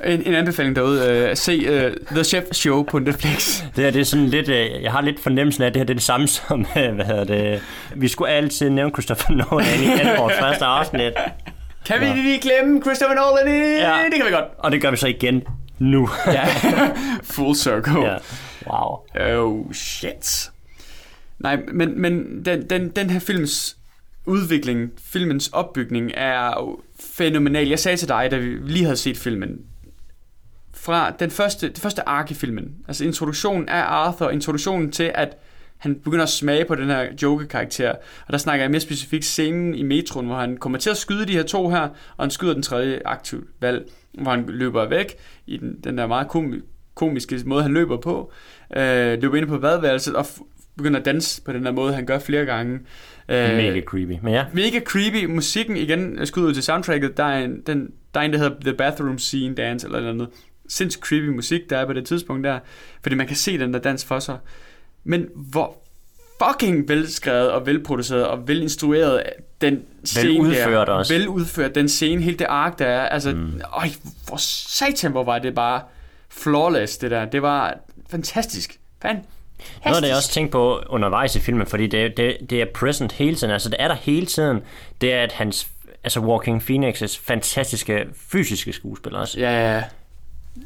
[0.05, 1.29] En, en anbefaling derude.
[1.29, 3.61] Uh, se uh, The Chef Show på Netflix.
[3.75, 5.85] Det her, det er sådan lidt, øh, jeg har lidt fornemmelsen af, at det her
[5.85, 7.61] det er det samme som, øh, hvad hedder det,
[7.95, 11.13] vi skulle altid nævne Christopher Nolan i alle vores første afsnit.
[11.85, 13.47] Kan vi lige glemme Christopher Nolan?
[13.47, 13.97] Ja.
[13.97, 14.05] Ja.
[14.05, 14.45] Det kan vi godt.
[14.57, 15.43] Og det gør vi så igen
[15.79, 16.09] nu.
[16.27, 16.45] Ja.
[17.23, 18.01] Full circle.
[18.01, 18.17] ja.
[18.67, 18.97] Wow.
[19.29, 20.49] Oh shit.
[21.39, 23.77] Nej, men, men den, den, den her films
[24.25, 27.67] udvikling, filmens opbygning er fænomenal.
[27.67, 29.57] Jeg sagde til dig, da vi lige havde set filmen,
[30.81, 35.37] fra den første, det første ark i filmen, altså introduktionen af Arthur, introduktionen til, at
[35.77, 37.91] han begynder at smage på den her Joker-karakter.
[38.27, 41.25] Og der snakker jeg mere specifikt scenen i metroen, hvor han kommer til at skyde
[41.25, 41.81] de her to her,
[42.17, 43.85] og han skyder den tredje aktivt valg,
[44.21, 45.15] hvor han løber væk
[45.47, 46.65] i den, den der meget komi-
[46.95, 48.31] komiske måde, han løber på.
[48.77, 50.25] Øh, løber ind på badeværelset og
[50.77, 52.79] begynder at danse på den der måde, han gør flere gange.
[53.29, 54.13] Øh, Mega creepy.
[54.23, 55.25] Men ja, Mega creepy.
[55.25, 57.17] Musikken, igen, skud ud til soundtracket.
[57.17, 60.13] Der er en, den, der er en, der hedder The Bathroom Scene Dance, eller noget
[60.13, 60.27] andet.
[60.71, 62.59] Sindssygt creepy musik, der er på det tidspunkt der.
[63.01, 64.37] Fordi man kan se den der dans for sig.
[65.03, 65.77] Men hvor
[66.43, 69.23] fucking velskrevet og velproduceret og velinstrueret
[69.61, 70.93] den scene udført der.
[70.93, 71.13] også.
[71.13, 73.09] Veludført den scene, helt det ark der er.
[73.09, 73.61] Altså, mm.
[73.73, 73.87] øj,
[74.27, 75.81] hvor satan, hvor var det bare
[76.29, 77.25] flawless, det der.
[77.25, 77.77] Det var
[78.09, 78.79] fantastisk.
[79.01, 79.31] Fantastisk.
[79.85, 82.65] Noget af det, jeg også tænkte på undervejs i filmen, fordi det, det, det er
[82.73, 84.59] present hele tiden, altså det er der hele tiden,
[85.01, 85.67] det er, at hans,
[86.03, 89.39] altså Walking Phoenix' fantastiske fysiske skuespiller også.
[89.39, 89.83] Ja, ja.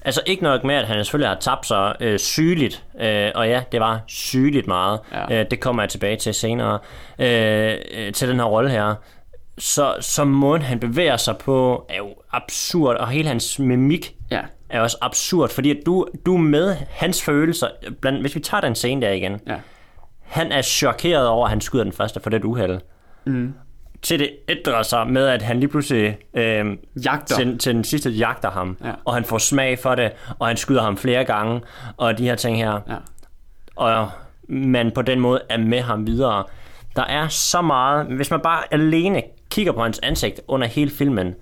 [0.06, 3.64] Altså ikke nok med, at han selvfølgelig har tabt sig øh, sygeligt, øh, og ja,
[3.72, 5.00] det var sygeligt meget.
[5.12, 5.40] Ja.
[5.40, 6.80] Øh, det kommer jeg tilbage til senere,
[7.20, 8.96] øh, øh, til den her rolle her.
[9.58, 14.42] Så, så måden han bevæger sig på er jo absurd, og hele hans mimik ja.
[14.70, 17.68] er også absurd, fordi at du, du er med hans følelser,
[18.02, 19.56] blandt, hvis vi tager den scene der igen, ja.
[20.22, 22.80] han er chokeret over, at han skyder den første for det uheld.
[23.26, 23.54] Mm.
[24.06, 26.66] Til det ændrer sig med, at han lige pludselig øh,
[27.06, 27.36] Jagter.
[27.36, 28.92] til, til den sidste jagter ham, Ja.
[29.06, 31.62] og han får smag for det, og han skyder ham flere gange,
[31.98, 32.72] og de her ting her.
[32.90, 32.96] Ja.
[33.76, 34.10] Og
[34.50, 36.44] man på den måde er med ham videre.
[36.96, 41.36] Der er så meget, hvis man bare alene kigger på hans ansigt under hele filmen,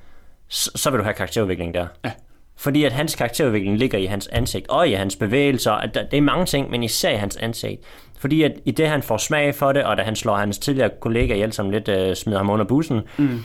[0.47, 1.87] så, så vil du have karakterudvikling der.
[2.05, 2.11] Ja.
[2.57, 6.17] Fordi at hans karakterudvikling ligger i hans ansigt, og i hans bevægelser, at der, det
[6.17, 7.81] er mange ting, men især i hans ansigt.
[8.19, 10.89] Fordi at i det, han får smag for det, og da han slår hans tidligere
[10.99, 13.43] kollega ihjel, som lidt øh, smider ham under bussen, mm.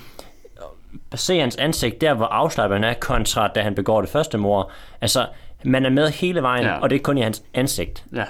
[1.14, 4.70] se hans ansigt der, hvor afslappet han er, kontra da han begår det første mor.
[5.00, 5.26] Altså,
[5.64, 6.78] man er med hele vejen, Ja.
[6.78, 8.04] og det er kun i hans ansigt.
[8.14, 8.24] Ja.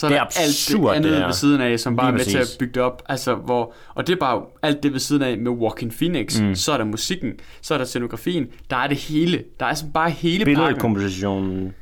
[0.00, 2.12] Så Det er der alt absurd, det andet det ved siden af, som bare er
[2.12, 2.56] med til at præcis.
[2.56, 3.02] bygge det op.
[3.08, 6.40] Altså, hvor, og det er bare alt det ved siden af med Walking Phoenix.
[6.40, 6.54] Mm.
[6.54, 7.32] Så er der musikken,
[7.62, 8.46] så er der scenografien.
[8.70, 9.44] Der er det hele.
[9.60, 10.56] Der er altså bare hele pakken.
[10.64, 11.74] Billedkompositionen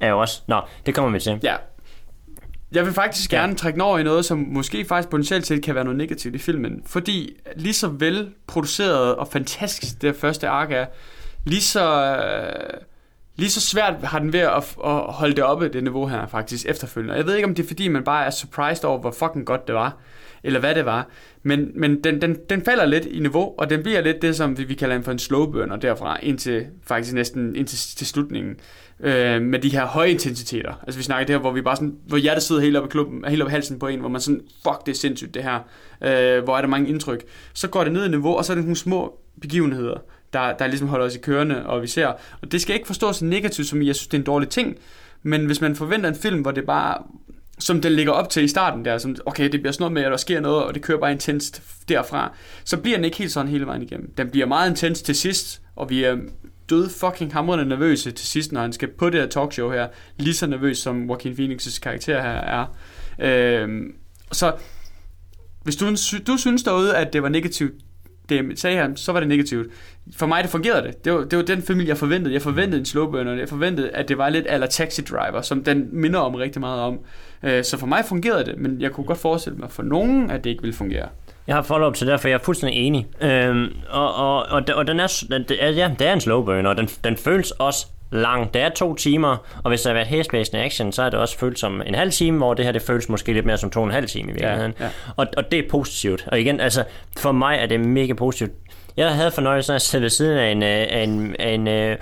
[0.00, 0.42] er jo også...
[0.48, 1.38] Nå, det kommer vi til.
[1.42, 1.56] Ja.
[2.72, 3.38] Jeg vil faktisk Ja.
[3.40, 6.38] gerne trække over i noget, som måske faktisk potentielt set kan være noget negativt i
[6.38, 6.82] filmen.
[6.86, 10.86] Fordi lige så vel produceret og fantastisk det første ark er,
[11.44, 12.80] lige så, øh,
[13.36, 16.66] lige så svært har den ved at, at holde det oppe, det niveau her faktisk
[16.66, 17.12] efterfølgende.
[17.12, 19.46] Og jeg ved ikke, om det er fordi, man bare er surprised over, hvor fucking
[19.46, 19.96] godt det var,
[20.42, 21.08] eller hvad det var.
[21.42, 24.58] Men, men den, den, den falder lidt i niveau, og den bliver lidt det, som
[24.58, 28.56] vi, vi kalder for en slow burner derfra, indtil faktisk næsten indtil til slutningen.
[29.00, 30.74] Øh, med de her høje intensiteter.
[30.82, 32.88] Altså vi snakker det her, hvor vi bare sådan, hvor hjertet sidder helt op i
[32.88, 35.42] klubben, helt op i halsen på en, hvor man sådan, fuck, det er sindssygt det
[35.42, 35.58] her.
[36.04, 37.24] Øh, hvor er der mange indtryk.
[37.54, 39.98] Så går det ned i niveau, og så er det nogle små begivenheder,
[40.34, 42.06] der, der ligesom holder os i kørende, og vi ser.
[42.42, 44.76] Og det skal ikke forstås negativt, som jeg synes, det er en dårlig ting.
[45.22, 46.98] Men hvis man forventer en film, hvor det bare
[47.58, 50.02] som den ligger op til i starten der, som, okay, det bliver sådan noget med,
[50.02, 52.32] at der sker noget, og det kører bare intenst derfra,
[52.64, 54.14] så bliver den ikke helt sådan hele vejen igennem.
[54.16, 56.16] Den bliver meget intens til sidst, og vi er
[56.70, 60.34] døde fucking hamrende nervøse til sidst, når han skal på det her talkshow her, lige
[60.34, 62.66] så nervøs som Joaquin Phoenix' karakter her er.
[63.18, 63.94] Øhm,
[64.32, 64.52] så
[65.62, 67.74] hvis du, du synes derude, at det var negativt,
[68.28, 69.72] det sagde han, så var det negativt.
[70.16, 71.04] For mig, det fungerede det.
[71.04, 72.34] Det var, det var den familie, jeg forventede.
[72.34, 73.32] Jeg forventede en slow burner.
[73.32, 76.80] Jeg forventede, at det var lidt aller Taxi Driver, som den minder om rigtig meget
[76.80, 76.98] om.
[77.42, 80.44] Øh, så for mig fungerede det, men jeg kunne godt forestille mig for nogen, at
[80.44, 81.08] det ikke ville fungere.
[81.46, 83.06] Jeg har follow-up til derfor jeg er fuldstændig enig.
[83.20, 86.76] Øhm, og, og, og, og den er, den, ja, det er en slow burner, og
[86.76, 88.54] den, den føles også lang.
[88.54, 91.38] Det er to timer, og hvis der har været hæsblæsende action, så er det også
[91.38, 93.80] følt som en halv time, hvor det her det føles måske lidt mere som to
[93.80, 94.74] og en halv time i virkeligheden.
[94.80, 94.90] Ja, ja.
[95.16, 96.24] Og, og det er positivt.
[96.26, 96.84] Og igen, altså,
[97.18, 98.52] for mig er det mega positivt.
[98.96, 101.92] Jeg havde fornøjelsen af at sidde ved siden af en, øh, af en, af en
[101.92, 101.96] uh,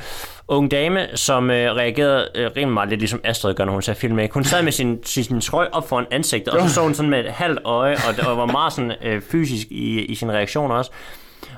[0.48, 3.94] ung dame, som uh, reagerede uh, rimelig meget lidt ligesom Astrid gør, når hun ser
[3.94, 4.28] film med.
[4.30, 7.10] Hun sad med sin, sin, sin trøje op foran ansigtet, og så så hun sådan
[7.10, 10.70] med et halvt øje, og, og var meget sådan, uh, fysisk i, i sin reaktion
[10.70, 10.90] også.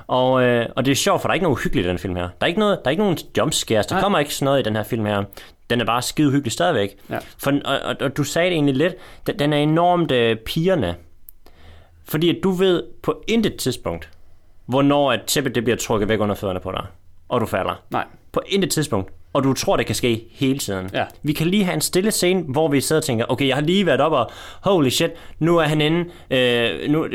[0.07, 2.15] Og, øh, og det er sjovt, for der er ikke noget uhyggeligt i den film
[2.15, 2.21] her.
[2.21, 3.85] Der er ikke, noget, der er ikke nogen jumpscares.
[3.85, 4.01] Der Nej.
[4.01, 5.23] kommer ikke sådan noget i den her film her.
[5.69, 6.97] Den er bare skide hyggelig stadigvæk.
[7.09, 7.19] Ja.
[7.37, 8.95] For, og, og, og, du sagde det egentlig lidt.
[9.27, 10.95] Den, den er enormt øh, pigerne.
[12.03, 14.09] Fordi at du ved på intet tidspunkt,
[14.65, 16.85] hvornår at tæppet det bliver trukket væk under fødderne på dig,
[17.29, 17.83] og du falder.
[17.89, 18.05] Nej.
[18.31, 20.89] På intet tidspunkt og du tror, det kan ske hele tiden.
[20.93, 21.03] Ja.
[21.23, 23.61] Vi kan lige have en stille scene, hvor vi sidder og tænker, okay, jeg har
[23.61, 26.05] lige været op og, holy shit, nu er han inde.
[26.31, 27.07] Øh, nu,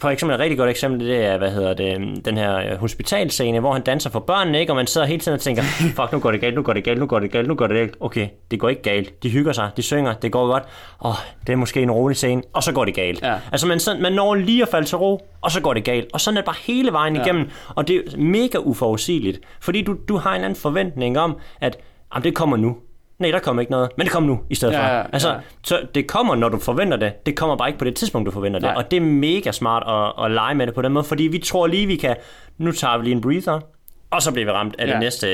[0.00, 3.60] for eksempel et rigtig godt eksempel, det er, hvad hedder det, den her øh, hospitalscene,
[3.60, 4.72] hvor han danser for børnene, ikke?
[4.72, 5.62] og man sidder hele tiden og tænker,
[5.96, 7.66] fuck, nu går det galt, nu går det galt, nu går det galt, nu går
[7.66, 7.94] det galt.
[8.00, 9.22] Okay, det går ikke galt.
[9.22, 10.62] De hygger sig, de synger, det går godt.
[11.04, 13.22] Åh, oh, det er måske en rolig scene, og så går det galt.
[13.22, 13.34] Ja.
[13.52, 16.08] Altså, man, man når lige at falde til ro, og så går det galt.
[16.12, 17.22] Og sådan er det bare hele vejen ja.
[17.22, 21.78] igennem, og det er mega uforudsigeligt, fordi du, du har en anden forventning om, at
[22.14, 22.76] jamen det kommer nu.
[23.18, 24.94] Nej, der kommer ikke noget, men det kommer nu i stedet ja, for.
[24.94, 25.38] Ja, altså, ja.
[25.64, 27.26] så det kommer, når du forventer det.
[27.26, 28.70] Det kommer bare ikke på det tidspunkt, du forventer Nej.
[28.70, 28.84] det.
[28.84, 31.38] Og det er mega smart at, at lege med det på den måde, fordi vi
[31.38, 32.16] tror lige, vi kan,
[32.58, 33.60] nu tager vi lige en breather,
[34.10, 34.92] og så bliver vi ramt af ja.
[34.92, 35.26] det næste.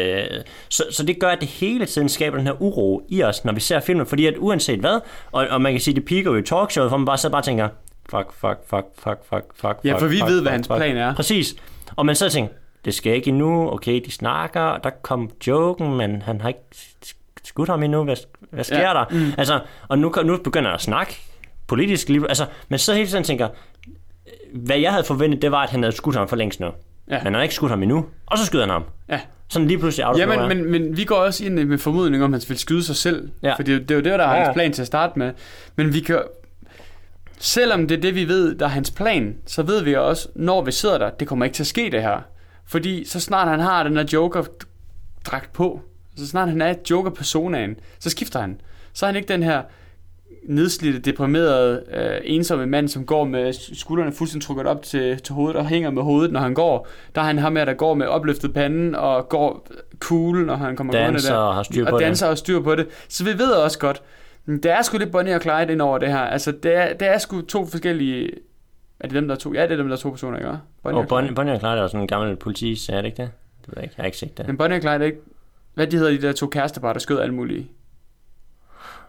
[0.69, 3.53] Så, så det gør, at det hele tiden skaber den her uro i os, når
[3.53, 5.01] vi ser filmen, fordi at uanset hvad,
[5.33, 7.41] og, og man kan sige, det piker jo i talkshowet, for man bare sidder bare
[7.41, 7.69] og tænker,
[8.11, 10.77] fuck, fuck, fuck, fuck, fuck, fuck, Ja, for vi fuck, ved, fuck, hvad hans fuck.
[10.77, 11.15] plan er.
[11.15, 11.55] Præcis.
[11.97, 12.53] Og man så tænker,
[12.87, 16.61] det skal ikke endnu, okay, de snakker, og der kom joken, men han har ikke
[17.45, 18.17] skudt ham endnu, hvad,
[18.51, 18.95] hvad sker ja.
[18.95, 19.05] der?
[19.11, 19.33] Mm.
[19.39, 21.21] Altså, og nu, nu begynder jeg at snakke
[21.67, 23.49] politisk, altså, men så hele tiden tænker,
[24.55, 26.67] hvad jeg havde forventet, det var, at han havde skudt ham for længst nu.
[26.67, 26.73] Ja.
[27.09, 28.85] Men han har ikke skudt ham endnu, og så skyder han ham.
[29.09, 29.21] Ja.
[29.49, 32.35] Sådan lige pludselig out Ja, men, men, men vi går også ind med formodning om,
[32.35, 33.31] at han vil skyde sig selv.
[33.43, 33.55] Ja.
[33.55, 34.45] For det, det er jo det, der er ja.
[34.45, 35.33] hans plan til at starte med.
[35.77, 36.23] Men vi kan...
[37.39, 40.63] Selvom det er det, vi ved, der er hans plan, så ved vi også, når
[40.63, 42.21] vi sidder der, det kommer ikke til at ske det her.
[42.67, 45.81] Fordi så snart han har den her Joker-dragt på,
[46.17, 48.61] så snart han er Joker-personaen, så skifter han.
[48.93, 49.63] Så er han ikke den her
[50.49, 55.57] nedslidte, deprimerede, øh, ensomme mand, som går med skuldrene fuldstændig trukket op til, til hovedet
[55.57, 56.89] og hænger med hovedet, når han går.
[57.15, 60.77] Der er han ham her, der går med opløftet panden og går cool, når han
[60.77, 61.35] kommer gående der.
[61.35, 62.07] og har styr på og det.
[62.07, 62.87] danser og styr på det.
[63.09, 64.03] Så vi ved også godt,
[64.63, 66.19] der er sgu lidt Bonnie og Clyde ind over det her.
[66.19, 68.31] Altså, det er, det er sgu to forskellige...
[69.07, 69.55] Er det dem, der er to?
[69.55, 70.59] Ja, det er dem, der er to personer, ikke?
[70.83, 73.23] Bonnie Og Bonnie, Bonnie og Clyde er jo sådan en gammel politi, er det ikke
[73.23, 73.31] det?
[73.61, 74.47] Det ved jeg ikke, jeg har ikke set det.
[74.47, 75.19] Men Bonnie og Clyde er ikke...
[75.75, 77.71] Hvad de hedder de der to kærestepar, der skød alle mulige?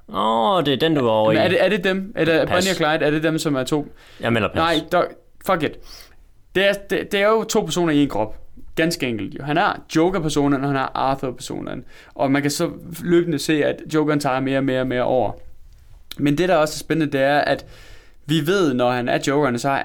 [0.10, 1.36] Åh, oh, det er den, du var over i.
[1.36, 2.14] er det, er det dem?
[2.16, 2.56] Er det Pas.
[2.56, 3.06] Bonnie og Clyde?
[3.06, 3.88] Er det dem, som er to?
[4.20, 4.56] Jeg melder pas.
[4.56, 5.04] Nej, der,
[5.46, 5.80] fuck it.
[6.56, 8.36] Det er, det, det er jo to personer i en krop.
[8.76, 9.44] Ganske enkelt jo.
[9.44, 11.86] Han er Joker-personen, og han er Arthur-personen.
[12.16, 12.72] Og man kan så
[13.04, 15.32] løbende se, at Jokeren tager mere og mere og mere over.
[16.18, 17.66] Men det, der også er spændende, det er, at
[18.28, 19.84] vi ved, når han er Jokeren, så,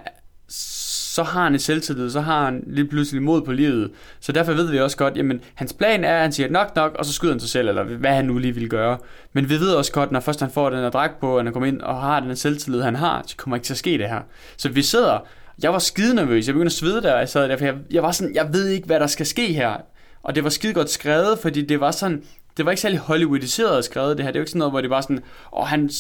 [0.49, 3.91] så har han et selvtillid, så har han lige pludselig mod på livet.
[4.21, 6.95] Så derfor ved vi også godt, jamen, hans plan er, at han siger nok nok,
[6.99, 8.99] og så skyder han sig selv, eller hvad han nu lige vil gøre.
[9.33, 11.53] Men vi ved også godt, når først han får den her dragt på, og han
[11.53, 13.99] kommer ind og har den her selvtillid, han har, så kommer ikke til at ske
[13.99, 14.21] det her.
[14.57, 15.19] Så vi sidder,
[15.63, 18.03] jeg var skide nervøs, jeg begyndte at svede der, jeg sad der, for jeg, jeg
[18.03, 19.77] var sådan, jeg ved ikke, hvad der skal ske her.
[20.23, 22.23] Og det var skide godt skrevet, fordi det var sådan,
[22.57, 24.33] det var ikke særlig Hollywoodiseret skrevet det her.
[24.33, 25.91] Det er ikke sådan noget, hvor det var sådan, og han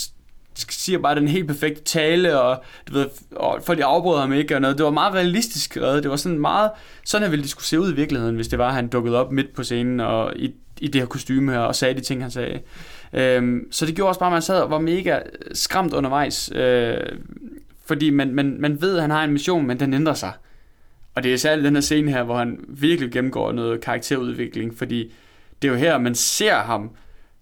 [0.54, 4.54] siger bare den helt perfekte tale, og, du ved, og folk de afbrød ham ikke,
[4.54, 4.78] og noget.
[4.78, 6.02] Det var meget realistisk skrevet.
[6.02, 6.70] Det var sådan meget,
[7.04, 9.16] sådan her ville det skulle se ud i virkeligheden, hvis det var, at han dukkede
[9.16, 12.22] op midt på scenen, og i i det her kostume her, og sagde de ting,
[12.22, 12.60] han sagde.
[13.12, 15.18] Øhm, så det gjorde også bare, at man sad og var mega
[15.52, 16.96] skræmt undervejs, øh,
[17.86, 20.32] fordi man, man, man ved, at han har en mission, men den ændrer sig.
[21.14, 25.12] Og det er særligt den her scene her, hvor han virkelig gennemgår noget karakterudvikling, fordi
[25.62, 26.90] det er jo her, man ser ham.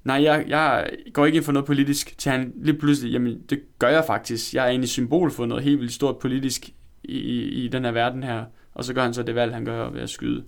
[0.04, 3.60] Nej, jeg, jeg går ikke ind for noget politisk, til han lige pludselig, jamen det
[3.78, 4.54] gør jeg faktisk.
[4.54, 6.68] Jeg er egentlig symbol for noget helt vildt stort politisk
[7.04, 8.44] i, i, i den her verden her.
[8.74, 10.44] Og så gør han så det valg, han gør ved at skyde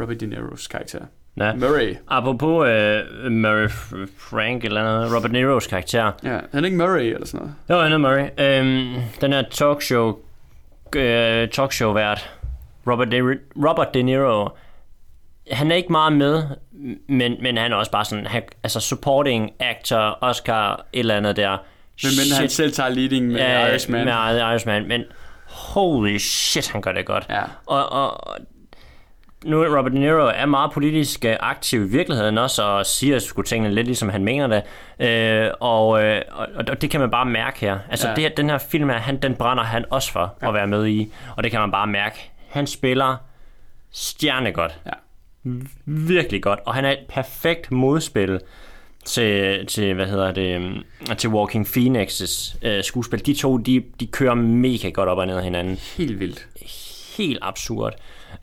[0.00, 1.00] Robert De Niro's karakter.
[1.36, 1.54] Ja.
[1.54, 1.96] Murray.
[2.08, 3.68] Apropos uh, Murray
[4.18, 6.12] Frank eller noget, Robert Niro's karakter.
[6.22, 7.54] Ja, han er ikke Murray eller sådan noget.
[7.70, 8.28] Jo, han er Murray.
[8.38, 10.18] Øhm, den her talkshow,
[10.96, 12.30] øh, talkshow-vært,
[12.86, 13.20] Robert De,
[13.68, 14.48] Robert De Niro,
[15.50, 16.42] han er ikke meget med,
[17.08, 21.36] men, men han er også bare sådan, han, altså supporting actor, Oscar, et eller andet
[21.36, 21.50] der.
[22.02, 24.04] Men, men han selv tager leading med ja, Irishman.
[24.04, 25.02] Med Irishman, men
[25.46, 27.26] holy shit, han gør det godt.
[27.30, 27.42] Ja.
[27.66, 28.36] Og, og
[29.44, 33.18] nu er Robert De Niro er meget politisk øh, aktiv i virkeligheden også, og siger
[33.18, 34.62] sgu tingene lidt ligesom han mener det.
[35.08, 37.78] Øh, og, øh, og, og det kan man bare mærke her.
[37.90, 38.14] Altså Ja.
[38.14, 40.86] det, her- den her film, her, han, den brænder han også for at være med
[40.86, 41.12] i.
[41.36, 42.30] Og det kan man bare mærke.
[42.50, 43.16] Han spiller
[43.92, 44.78] stjernegodt.
[44.86, 44.90] Ja.
[45.84, 46.58] Virkelig godt.
[46.66, 48.40] Og han er et perfekt modspil
[49.04, 50.82] til, til hvad hedder det, øhm,
[51.18, 53.26] til Walking Phoenix's øh, skuespil.
[53.26, 56.46] De to, de, de kører mega godt op og ned af hinanden Helt vildt.
[57.18, 57.94] helt absurd.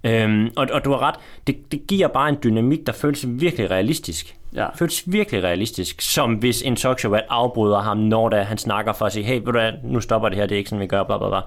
[0.03, 1.15] Øhm, og, og du har ret,
[1.47, 4.35] det, det giver bare en dynamik, der føles virkelig realistisk.
[4.55, 4.67] Ja.
[4.75, 9.13] Føles virkelig realistisk, som hvis en talkshow afbryder ham, når der, han snakker for at
[9.13, 11.03] sige, hey, ved du hvad, nu stopper det her, det er ikke sådan, vi gør,
[11.03, 11.39] bla bla bla.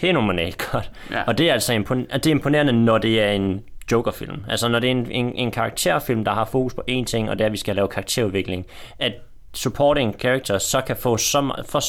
[0.00, 0.90] Fænomenalt godt.
[1.10, 1.22] Ja.
[1.26, 3.60] Og det er altså impon- det er imponerende, når det er en
[3.92, 4.44] Joker-film.
[4.48, 7.38] Altså når det er en, en, en karakterfilm, der har fokus på én ting, og
[7.38, 8.66] det er, at vi skal lave karakterudvikling.
[8.98, 9.12] At
[9.54, 11.80] supporting characters så kan få så, for,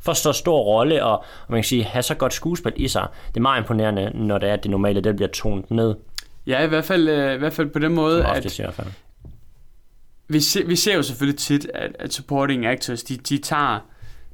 [0.00, 3.06] for så stor rolle, og, og man kan sige, have så godt skuespil i sig.
[3.28, 5.94] Det er meget imponerende, når det er, at det normale, det bliver tonet ned.
[6.46, 8.74] Ja, i hvert fald, øh, i hvert fald på den måde, Som at i hvert
[8.74, 8.88] fald.
[10.28, 13.78] vi, se, vi ser jo selvfølgelig tit, at, at supporting actors, de, de tager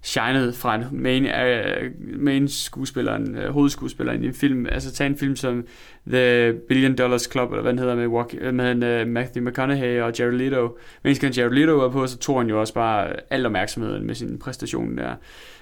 [0.05, 4.67] shinede fra en main, uh, main skuespilleren, uh, hovedskuespilleren i en film.
[4.67, 5.67] Altså tag en film som
[6.07, 10.01] The Billion Dollars Club, eller hvad den hedder, med, Walk, øh, med uh, Matthew McConaughey
[10.01, 10.79] og Jared Leto.
[11.05, 14.15] Mens kan Jared Leto var på, så tog han jo også bare al opmærksomheden med
[14.15, 15.15] sin præstation der.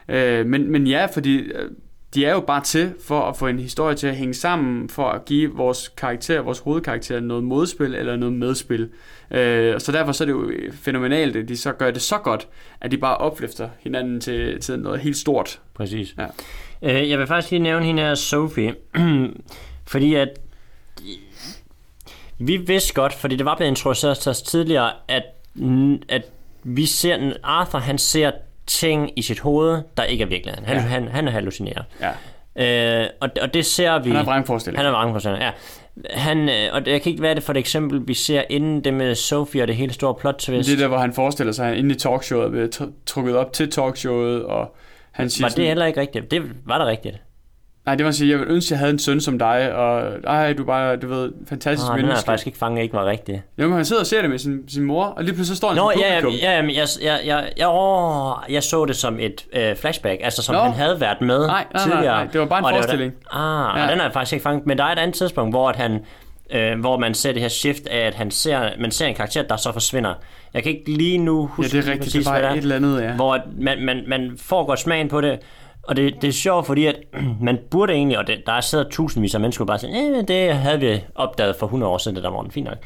[0.08, 1.70] Uh, men, men ja, fordi uh,
[2.14, 5.08] de er jo bare til for at få en historie til at hænge sammen, for
[5.08, 8.90] at give vores karakter, vores hovedkarakter noget modspil eller noget medspil.
[9.30, 12.48] Øh, så derfor så er det jo fænomenalt, at de så gør det så godt,
[12.80, 15.60] at de bare opløfter hinanden til, til noget helt stort.
[15.74, 16.14] Præcis.
[16.18, 16.26] Ja.
[16.82, 18.74] Øh, jeg vil faktisk lige nævne hende her, Sophie,
[19.92, 20.28] fordi at
[22.38, 25.22] vi vidste godt, fordi det var blevet introduceret til os tidligere, at,
[26.08, 26.22] at
[26.64, 28.30] vi ser, Arthur han ser
[28.66, 30.66] ting i sit hoved, der ikke er virkeligheden.
[30.66, 30.82] Han, Ja.
[30.82, 31.84] han, han er hallucineret.
[32.00, 32.10] Ja.
[33.02, 34.08] Øh, og, og det ser vi...
[34.08, 34.78] Han har vrangforestilling.
[34.78, 35.50] Han er vrangforestilling, ja.
[36.10, 38.94] Han, øh, og jeg kan ikke være det for et eksempel, vi ser inden det
[38.94, 40.68] med Sophie og det hele store plot twist.
[40.68, 43.36] Det er der, hvor han forestiller sig, at han inde i talkshowet bliver tr- trukket
[43.36, 44.76] op til talkshowet, og
[45.12, 46.30] han siger var sådan, det heller ikke rigtigt?
[46.30, 47.16] Det var da rigtigt.
[47.86, 50.12] Nej, det at sige, jeg vil ønske, at jeg havde en søn som dig, og
[50.24, 52.26] ej, du er bare, du ved, fantastisk den har jeg menneske.
[52.26, 53.42] faktisk ikke fanget, ikke var rigtigt.
[53.58, 55.56] Jo, men han sidder og ser det med sin, sin mor, og lige pludselig så
[55.56, 56.42] står han Nå, som ja, ja, publikum.
[56.42, 60.42] ja, men jeg, jeg, jeg, jeg, åh, jeg så det som et øh, flashback, altså
[60.42, 60.60] som Nå.
[60.60, 62.04] han havde været med Nej, nej, nej, tidligere.
[62.24, 63.12] nej, det var bare en Og forestilling.
[63.12, 63.84] Det ah, Ja.
[63.84, 63.90] ja.
[63.90, 66.00] den har jeg faktisk ikke fanget, men der er et andet tidspunkt, hvor at han
[66.54, 69.42] øh, hvor man ser det her shift af, at han ser, man ser en karakter,
[69.42, 70.14] der så forsvinder.
[70.54, 72.56] Jeg kan ikke lige nu Ja, huske det er rigtigt, præcis, det var hvad et
[72.58, 73.12] eller andet, ja.
[73.12, 75.38] Hvor man, man, man får godt smagen på det,
[75.82, 76.96] og det, det er sjovt, fordi at
[77.40, 80.80] man burde egentlig, og det, der sidder tusindvis af mennesker bare sådan, eh, det havde
[80.80, 82.76] vi opdaget for 100 år siden, det der morgen, fint nok.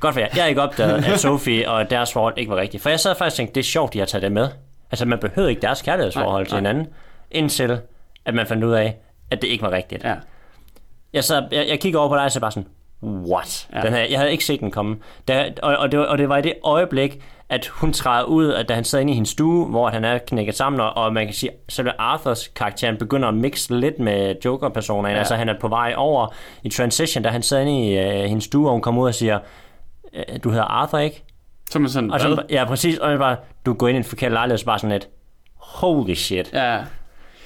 [0.00, 0.28] Godt for jer.
[0.34, 2.82] Jeg har ikke opdaget, at Sophie og deres forhold ikke var rigtigt.
[2.82, 4.48] For jeg sad faktisk og tænkte, det er sjovt, de har taget det med.
[4.90, 6.86] Altså, man behøvede ikke deres kærlighedsforhold Nej, til hinanden,
[7.30, 7.80] indtil
[8.24, 8.96] at man fandt ud af,
[9.30, 10.04] at det ikke var rigtigt.
[10.04, 10.14] Ja.
[11.12, 12.68] Jeg, sad, jeg, jeg kigger over på dig, og så bare sådan,
[13.02, 13.68] what?
[13.74, 13.80] Ja.
[13.82, 14.96] Den her, jeg havde ikke set den komme.
[15.28, 18.52] Da, og, og, det, var- og det var i det øjeblik, at hun træder ud,
[18.52, 21.26] at da han sidder inde i hendes stue, hvor han er knækket sammen, og, man
[21.26, 25.12] kan sige, så bliver Arthurs karakteren begynder at mixe lidt med Joker-personerne.
[25.14, 25.18] Ja.
[25.18, 28.44] Altså han er på vej over i Transition, da han sidder inde i øh, hendes
[28.44, 29.38] stue, og hun kommer ud og siger,
[30.14, 31.24] "Øh, du hedder Arthur, ikke?
[31.70, 33.36] Så man sådan, Og så, ja, præcis, og jeg bare,
[33.66, 35.08] du går ind i en forkert lejlighed, og så bare sådan et,
[35.56, 36.52] holy shit.
[36.52, 36.78] Ja,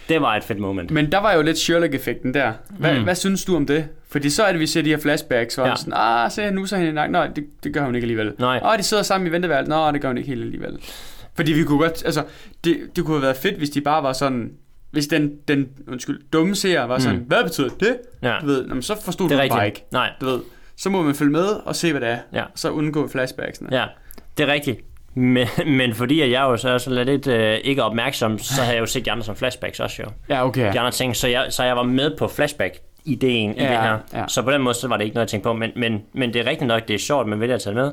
[0.08, 0.90] Det var et fedt moment.
[0.90, 2.52] men der var jo lidt Sherlock-effekten der.
[2.78, 3.04] Hvad, mm.
[3.04, 3.88] hvad synes du om det?
[4.08, 5.76] Fordi så er det, vi ser de her flashbacks, hvor ja.
[5.76, 7.12] Sådan, ah, se nu så hende i nakken.
[7.12, 8.32] Nej, det, det gør hun ikke alligevel.
[8.38, 8.60] Nej.
[8.64, 9.68] Åh, de sidder sammen i venteværelset.
[9.68, 10.78] Nå, det gør hun ikke helt alligevel.
[11.34, 12.24] Fordi vi kunne godt, altså,
[12.64, 14.50] det, det kunne have været fedt, hvis de bare var sådan,
[14.90, 17.24] hvis den, den undskyld, dumme seer var sådan, mm.
[17.24, 17.98] hvad betyder det?
[18.22, 18.34] Ja.
[18.40, 19.84] Du ved, jamen, så forstod Det du bare ikke.
[19.92, 20.40] Nej, Du ved,
[20.76, 22.18] så må man følge med og se, hvad det er.
[22.32, 22.42] Ja.
[22.42, 23.68] Og så undgå flashbacksene.
[23.72, 23.84] Ja,
[24.38, 24.80] det er rigtigt.
[25.16, 25.46] Men,
[25.78, 28.86] men fordi at jeg jo så så lidt øh, ikke opmærksom, så har jeg jo
[28.86, 30.08] set de andre som flashbacks også jo.
[30.28, 30.72] Ja, okay.
[30.72, 33.78] De andre ting, så jeg, så jeg var med på flashback ideen i Ja, det
[33.82, 33.98] her.
[34.14, 34.24] ja.
[34.28, 35.52] Så på den måde, så var det ikke noget, jeg tænkte på.
[35.52, 37.92] Men, men, men det er rigtigt nok, det er sjovt, man vælger at tage med.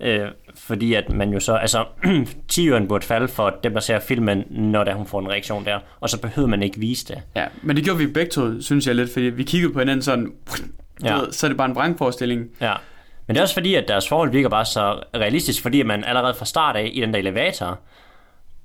[0.00, 1.84] Øh, fordi at man jo så, altså,
[2.52, 5.78] 10'eren burde falde for dem, der ser filmen, når der hun får en reaktion der.
[6.00, 7.22] Og så behøver man ikke vise det.
[7.36, 10.02] Ja, men det gjorde vi begge to, synes jeg lidt, fordi vi kiggede på hinanden
[10.02, 10.32] sådan,
[11.04, 11.14] Ja.
[11.14, 11.20] ja.
[11.20, 12.46] ved, så er det bare en vrangforestilling.
[12.60, 12.72] Ja.
[13.26, 16.34] Men det er også fordi, at deres forhold virker bare så realistisk, fordi man allerede
[16.34, 17.80] fra start af i den der elevator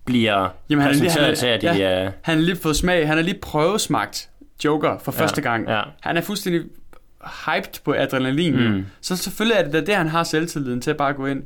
[0.05, 1.67] bliver Jamen, han er lige, præsenteret han, til, at de...
[1.67, 4.29] ja, øh, han har lige fået smag, han har lige prøvesmagt
[4.65, 5.69] Joker for første gang.
[5.69, 5.81] ja.
[6.01, 6.61] Han er fuldstændig
[7.45, 8.55] hyped på adrenalin.
[8.55, 8.85] Mm.
[9.01, 11.43] Så selvfølgelig er det da det, han har selvtilliden til at bare gå ind.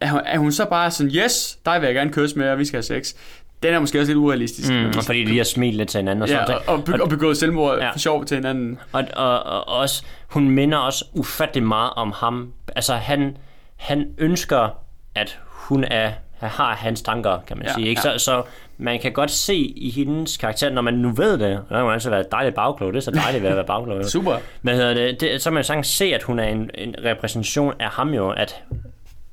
[0.00, 2.58] Er hun, er hun så bare sådan, yes, dig vil jeg gerne kysse med, og
[2.58, 3.14] vi skal have sex.
[3.62, 4.72] Den er måske også lidt urealistisk.
[4.72, 7.02] Mm, og fordi de har smilet lidt til hinanden og sådan ja, og, og, be,
[7.02, 7.90] og begået selvmord Ja.
[7.90, 8.78] for sjov til hinanden.
[8.92, 12.52] Og, og, og også, hun minder også ufattelig meget om ham.
[12.76, 13.36] Altså, han,
[13.76, 14.68] han ønsker,
[15.14, 17.88] at hun er, har hans tanker, kan man Ja, sige.
[17.88, 18.02] Ikke?
[18.08, 18.18] ja.
[18.18, 18.42] Så, så
[18.78, 21.90] man kan godt se i hendes karakter, når man nu ved det, og der må
[21.90, 24.04] altså være dejligt bagklog, det er så dejligt ved at være bagklog.
[24.04, 24.36] Super.
[24.64, 25.20] Hedder det?
[25.20, 28.62] det så man sagtens se, at hun er en, en repræsentation af ham jo, at,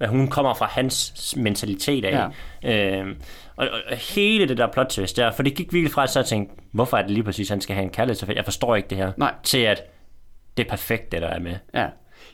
[0.04, 2.30] at hun kommer fra hans mentalitet af.
[2.64, 3.00] Ja.
[3.00, 3.16] Øhm,
[3.56, 6.20] og, og, hele det der plot twist der, for det gik virkelig fra, at så
[6.20, 8.36] jeg tænkte, hvorfor er det lige præcis, han skal have en kærlighed?
[8.36, 9.12] Jeg forstår ikke det her.
[9.18, 9.34] Nej.
[9.44, 9.84] Til at
[10.58, 11.56] det er perfekt, det der er med.
[11.74, 11.88] Ja.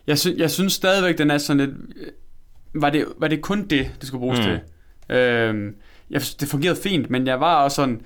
[0.07, 1.76] Jeg, sy- jeg synes stadigvæk, den er sådan lidt...
[2.74, 4.45] Var det, var det kun det, det skulle bruges mm.
[4.45, 4.59] til?
[5.17, 5.76] Øhm,
[6.09, 8.01] jeg, det fungerede fint, men jeg var også sådan...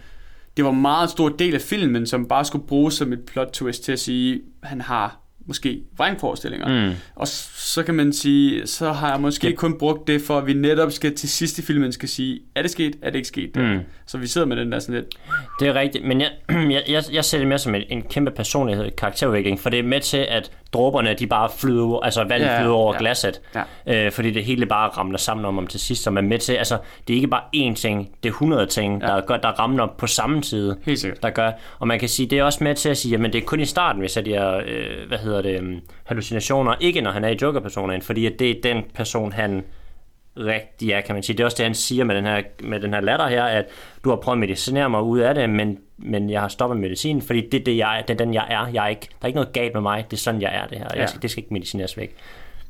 [0.57, 3.49] Det var en meget stor del af filmen, som bare skulle bruges som et plot
[3.53, 6.87] twist til at sige, han har måske vrangforestillinger.
[6.89, 6.95] Mm.
[7.15, 10.47] Og så kan man sige, så har jeg måske Det- kun brugt det, for at
[10.47, 13.27] vi netop skal til sidst i filmen skal sige, er det sket, er det ikke
[13.27, 13.55] sket?
[13.55, 13.79] Mm.
[14.07, 15.05] Så vi sidder med den der sådan lidt,
[15.59, 18.31] Det er rigtigt, men jeg, jeg, jeg, jeg ser det mere som en, en kæmpe
[18.31, 22.47] personlighed, karakterudvikling, for det er med til, at dråberne, de bare flyder, over- altså vandet
[22.47, 22.99] Ja, flyder over ja.
[22.99, 23.41] glasset,
[23.87, 24.05] Ja.
[24.05, 26.53] øh, fordi det hele bare ramler sammen om, om til sidst, som er med til,
[26.53, 29.07] altså det er ikke bare én ting, det er 100 ting, ja.
[29.07, 31.23] der, gør, der ramler på samme tid, helt sikkert.
[31.23, 33.41] der gør, og man kan sige, det er også med til at sige, jamen det
[33.41, 37.01] er kun i starten, vi ser de her, øh, hvad hedder det, um, hallucinationer, ikke
[37.01, 39.63] når han er i Joker-personen, fordi at det er den person, han
[40.37, 41.37] rigtig er, kan man sige.
[41.37, 43.65] Det er også det, han siger med den her, med den her latter her, at
[44.03, 47.21] du har prøvet at medicinere mig ud af det, men, men jeg har stoppet medicinen,
[47.21, 48.67] fordi det er, det, jeg, det er den, jeg er.
[48.73, 50.67] Jeg er ikke, der er ikke noget galt med mig, det er sådan, jeg er
[50.67, 50.85] det her.
[50.89, 51.05] Jeg Ja.
[51.05, 52.15] skal, det skal ikke medicineres væk.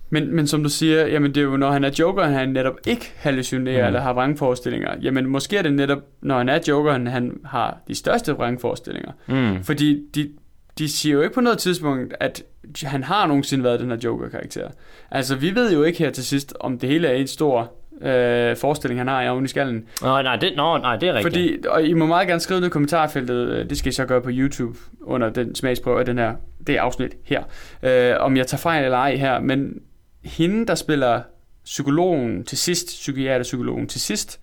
[0.10, 2.74] Men, men som du siger, jamen det er jo, når han er Joker, han netop
[2.88, 3.88] ikke hallucinerer Mm.
[3.88, 4.90] eller har vrangforestillinger.
[5.02, 9.12] Jamen måske er det netop, når han er Joker, han, han har de største vrangforestillinger.
[9.28, 9.64] Mm.
[9.64, 10.30] Fordi de,
[10.78, 12.44] de siger jo ikke på noget tidspunkt, at
[12.84, 14.70] han har nogensinde været den her Joker-karakter.
[15.12, 17.72] Altså vi ved jo ikke her til sidst, om det hele er en stor
[18.02, 19.86] øh, forestilling, han har i oven i skallen.
[20.02, 21.34] Nå, nej, det, nå, nej, det er rigtigt.
[21.34, 24.06] Fordi, og I må meget gerne skrive ned i kommentarfeltet, øh, det skal I så
[24.06, 26.36] gøre på YouTube under den smagsprøve af den her,
[26.68, 27.44] det afsnit her,
[27.84, 29.82] øh, om jeg tager fejl eller ej her, men
[30.24, 31.22] hende, der spiller
[31.66, 34.40] psykologen til sidst, psykiaterpsykologen til sidst,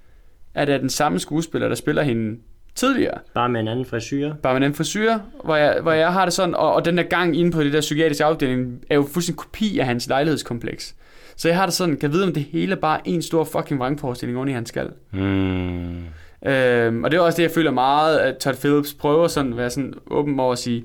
[0.55, 2.39] er det den samme skuespiller, der spiller hende
[2.75, 4.35] tidligere, Bare med en anden frisyr.
[4.35, 7.03] bare med den frisyr, hvor jeg, hvor jeg har det sådan, og, og den der
[7.03, 10.95] gang inde på det der psykiatriske afdeling, er jo fuldstændig kopi af hans lejlighedskompleks.
[11.41, 13.81] Så jeg har det sådan, kan vide, om det hele bare er en stor fucking
[13.81, 14.91] vrangforestilling oven i hans skal.
[15.11, 16.05] Mm.
[16.47, 19.59] Øhm, og det er også det, jeg føler meget, at Todd Phillips prøver sådan at
[19.59, 20.85] være sådan åben over at sige,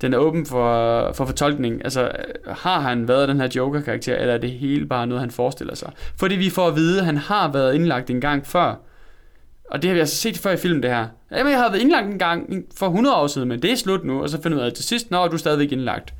[0.00, 1.84] den er åben for, for fortolkning.
[1.84, 2.10] Altså,
[2.46, 5.92] har han været den her Joker-karakter, eller er det hele bare noget, han forestiller sig?
[6.16, 8.74] Fordi vi får at vide, at han har været indlagt en gang før.
[9.70, 11.06] Og det har vi altså set før i filmen, det her.
[11.30, 14.04] Jamen, jeg har været indlagt en gang for 100 år siden, men det er slut
[14.04, 16.14] nu, og så finder vi ud af til sidst, når du er stadigvæk indlagt.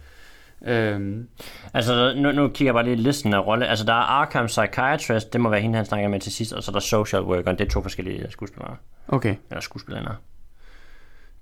[0.66, 1.28] Øhm,
[1.74, 3.66] Altså, nu, nu kigger jeg bare lige listen af rolle.
[3.66, 6.62] Altså, der er Arkham Psychiatrist, det må være hende, han snakker med til sidst, og
[6.62, 8.76] så er der Social Worker, det er to forskellige skuespillere.
[9.08, 9.34] okay.
[9.50, 10.16] Eller skuespillere.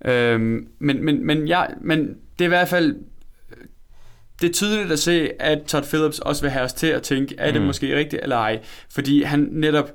[0.04, 2.00] Øhm, men, men, men, ja, men
[2.38, 2.96] det er i hvert fald
[4.40, 7.34] det er tydeligt at se, at Todd Phillips også vil have os til at tænke,
[7.38, 7.66] er det Mm.
[7.66, 8.60] måske rigtigt eller ej?
[8.90, 9.90] Fordi han netop,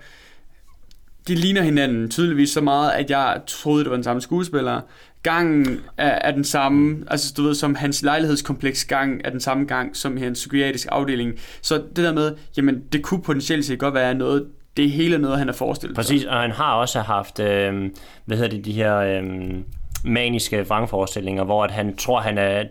[1.28, 4.82] de ligner hinanden tydeligvis så meget, at jeg troede, det var den samme skuespiller.
[5.26, 9.65] Gangen er, er den samme, altså du ved, som hans lejlighedskompleks gang er den samme
[9.65, 11.34] gang som hans psykiatriske afdeling.
[11.61, 14.45] Så det der med, jamen det kunne potentielt set godt være noget,
[14.78, 16.03] det er hele noget, han har forestillet sig.
[16.03, 17.89] Præcis, og han har også haft, øh,
[18.26, 19.23] hvad hedder det, de her øh,
[20.03, 22.63] maniske vrangforestillinger, hvor at han tror, han er...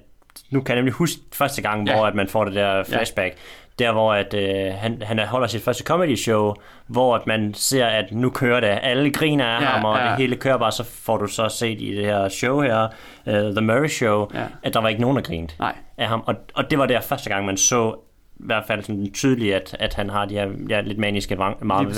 [0.50, 1.94] Nu kan jeg nemlig huske første gang, Ja.
[1.96, 3.34] hvor at man får det der flashback.
[3.79, 6.55] Der, hvor at, øh, han, han holder sit første comedy show,
[6.87, 8.79] hvor at man ser, at nu kører det.
[8.83, 10.05] Alle griner af Ja, ham, og ja.
[10.09, 10.72] det hele kører bare.
[10.72, 12.89] Så får du så set i det her show her,
[13.27, 14.45] uh, The Murray Show, Ja.
[14.62, 15.75] at der var ikke nogen, der grinte Nej.
[15.99, 16.22] af ham.
[16.27, 17.95] Og, og det var der første gang, man så
[18.37, 21.89] i hvert fald sådan tydeligt, at, at han har de her ja, lidt maniske, meget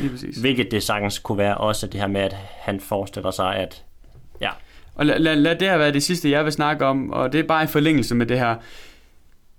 [0.00, 0.36] Lige præcis.
[0.36, 3.82] Hvilket det sagtens kunne være også det her med, at han forestiller sig, at
[4.40, 4.48] ja,
[4.94, 7.40] Og lad, lad, lad det her være det sidste, jeg vil snakke om, og det
[7.40, 8.54] er bare i forlængelse med det her.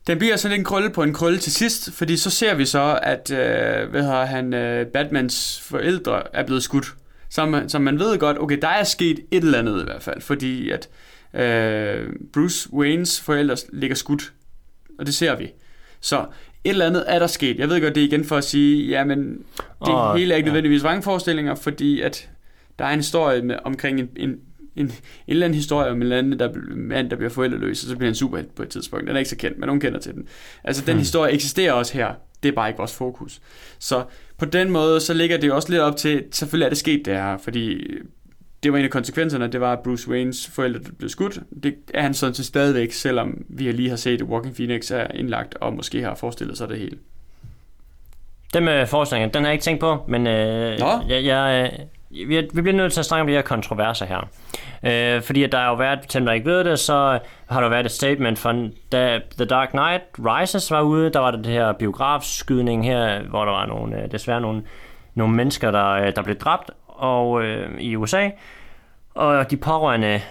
[0.08, 2.99] Den bliver sådan en krølle på en krølle til sidst, fordi så ser vi så,
[3.04, 6.86] at øh, hvad hedder han, øh, Batmans forældre er blevet skudt.
[7.30, 10.04] Så man, så man ved godt, okay, der er sket et eller andet i hvert
[10.04, 10.89] fald, fordi at
[11.34, 14.34] Øh, Bruce Waynes forældre ligger skudt,
[14.99, 15.51] og det ser vi.
[16.01, 16.20] Så
[16.64, 17.60] et eller andet er der sket.
[17.60, 19.38] Jeg ved godt, det er igen for at sige, jamen,
[19.86, 20.54] det Åh, hele er ikke ja.
[20.54, 22.30] nødvendigvis vrangforestillinger, fordi at
[22.80, 24.39] der er en historie med, omkring en, en,
[24.76, 24.92] en, en
[25.28, 28.10] eller anden historie om en eller anden der, mand, der bliver forældreløs, og så bliver
[28.10, 29.08] han superhelt på et tidspunkt.
[29.08, 30.28] Den er ikke så kendt, men nogen kender til den.
[30.64, 31.00] Altså, den Hmm.
[31.00, 32.14] historie eksisterer også her.
[32.44, 33.42] Det er bare ikke vores fokus.
[33.80, 34.04] Så
[34.38, 37.14] på den måde, så ligger det også lidt op til, selvfølgelig er det sket det
[37.14, 37.88] her, fordi
[38.64, 41.40] det var en af konsekvenserne, det var, at Bruce Waynes forældre blev skudt.
[41.64, 45.08] Det er han sådan set stadigvæk, selvom vi lige har set, at Walking Phoenix er
[45.14, 46.98] indlagt, og måske har forestillet sig det hele.
[48.54, 50.90] Den med forestillingen, den har jeg ikke tænkt på, men øh, Nå.
[51.10, 54.30] jeg, jeg, øh, vi, vi bliver nødt til at snakke om de her kontroverser her.
[54.84, 57.70] Øh, fordi at der har jo været, til der ikke ved det, så har der
[57.70, 58.55] været et statement fra,
[58.91, 63.45] da The Dark Knight Rises var ude, der var der det her biografskydning her, hvor
[63.45, 64.64] der var nogle, øh, desværre nogle,
[65.16, 68.30] nogle mennesker, der, øh, der blev dræbt og, øh, i USA.
[69.16, 70.22] Og de pårørende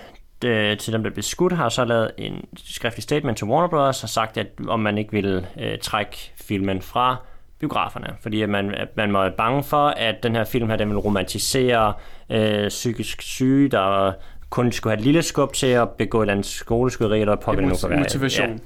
[0.44, 4.02] øh, til dem, der blev skudt, har så lavet en skriftlig statement til Warner Bros.
[4.02, 7.16] og sagt, at om man ikke ville øh, trække filmen fra
[7.62, 10.88] biograferne, fordi at man, at man var bange for, at den her film her, den
[10.88, 11.92] ville romantisere
[12.30, 14.12] øh, psykisk syge, der
[14.50, 17.74] kun skulle have et lille skub til at begå et eller andet skoleskyderi, eller pågældende
[17.74, 17.98] nu kan være.
[17.98, 18.48] Motivation.
[18.48, 18.56] Ja,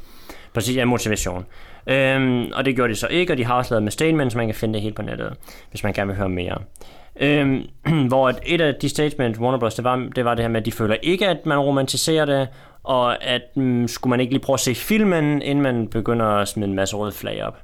[0.55, 1.47] præcis, ja, motivation.
[1.87, 4.47] Øhm, og det gjorde de så ikke, og de har også lavet med statements, man
[4.47, 5.35] kan finde det helt på nettet,
[5.71, 6.59] hvis man gerne vil høre mere.
[7.21, 7.63] Øhm,
[8.09, 10.61] hvor et, et af de statements, Warner Bros., det var, det var det her med,
[10.61, 12.49] at de føler ikke, at man romantiserer det,
[12.83, 16.49] og at mm, skulle man ikke lige prøve at se filmen, inden man begynder at
[16.49, 17.59] smide en masse røde flag op.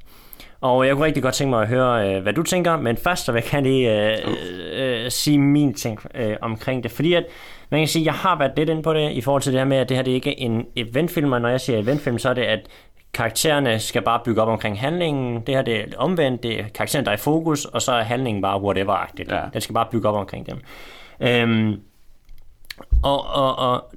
[0.63, 3.25] Og jeg kunne rigtig godt tænke mig at høre, øh, hvad du tænker, men først
[3.25, 7.25] så vil jeg gerne lige øh, øh, sige min ting øh, omkring det, fordi at
[7.71, 9.61] man kan sige, at jeg har været lidt ind på det i forhold til det
[9.61, 12.19] her med, at det her det er ikke en eventfilm, og når jeg siger eventfilm,
[12.19, 12.61] så er det, at
[13.15, 15.41] karaktererne skal bare bygge op omkring handlingen.
[15.47, 18.03] Det her det er omvendt, det er karaktererne, der er i fokus, og så er
[18.03, 19.33] handlingen bare whatever-agtigt.
[19.33, 19.41] Ja.
[19.53, 20.61] Den skal bare bygge op omkring dem.
[21.21, 21.81] Øhm,
[23.03, 23.95] og, og, og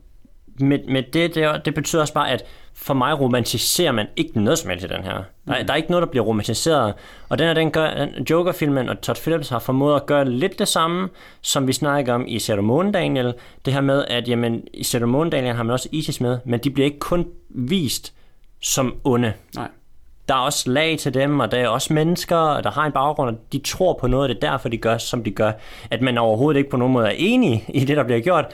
[0.59, 2.43] med, med det, det, det betyder også bare, at
[2.77, 5.23] for mig romantiserer man ikke noget som helst i den her.
[5.47, 6.93] Der, der er ikke noget, der bliver romantiseret.
[7.29, 10.67] Og den her, den gør, Joker-filmen og Todd Phillips har formået at gøre lidt det
[10.67, 11.09] samme,
[11.41, 13.33] som vi snakker om i Ceremony Daniel.
[13.65, 16.69] Det her med, at jamen, i Ceremony Daniel har man også Isis med, men de
[16.69, 18.13] bliver ikke kun vist
[18.61, 19.33] som onde.
[19.55, 19.67] Nej.
[20.27, 23.29] Der er også lag til dem, og der er også mennesker, der har en baggrund,
[23.29, 25.51] og de tror på noget, og det er derfor, de gør, som de gør.
[25.91, 28.45] At man overhovedet ikke på nogen måde er enig i det, der bliver gjort,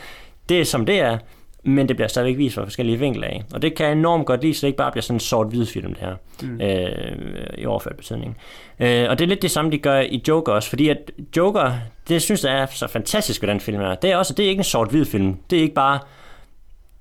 [0.49, 1.17] det er som det er,
[1.63, 3.43] men det bliver stadigvæk vist fra forskellige vinkler af.
[3.53, 5.65] Og det kan jeg enormt godt lide, så det ikke bare bliver sådan en sort-hvid
[5.65, 6.61] film, det her, mm.
[6.61, 8.37] øh, i overført betydning.
[8.79, 11.71] Øh, og det er lidt det samme, de gør i Joker også, fordi at Joker,
[12.07, 13.95] det synes jeg er så fantastisk ved den film her.
[13.95, 15.37] Det er også, det er ikke en sort-hvid film.
[15.49, 15.99] Det er ikke bare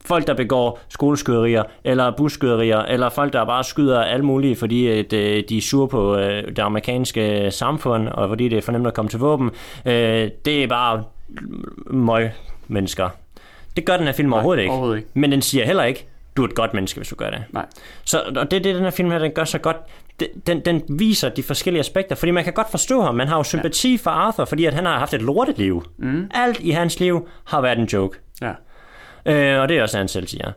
[0.05, 5.13] folk, der begår skoleskyderier, eller busskyderier, eller folk, der bare skyder alle mulige, fordi at,
[5.13, 8.87] øh, de er sure på øh, det amerikanske samfund, og fordi det er for nemt
[8.87, 9.51] at komme til våben.
[9.87, 11.05] Øh, det er bare
[11.87, 12.31] møg
[12.69, 13.09] mennesker.
[13.77, 14.71] Det gør den her film overhovedet ikke.
[14.73, 15.09] overhovedet ikke.
[15.14, 16.07] Men den siger heller ikke,
[16.37, 17.45] du er et godt menneske, hvis du gør det.
[17.51, 17.66] Nej.
[18.05, 19.77] Så og det er det, den her film her, den gør så godt.
[20.47, 23.14] Den, den viser de forskellige aspekter, fordi man kan godt forstå ham.
[23.14, 25.59] Man har jo sympati for Arthur, fordi at han har haft et lortet
[25.99, 26.31] Mm.
[26.35, 28.18] Alt i hans liv har været en joke.
[28.43, 28.53] Ja.
[29.27, 30.53] Øh, og det er også, han selv siger.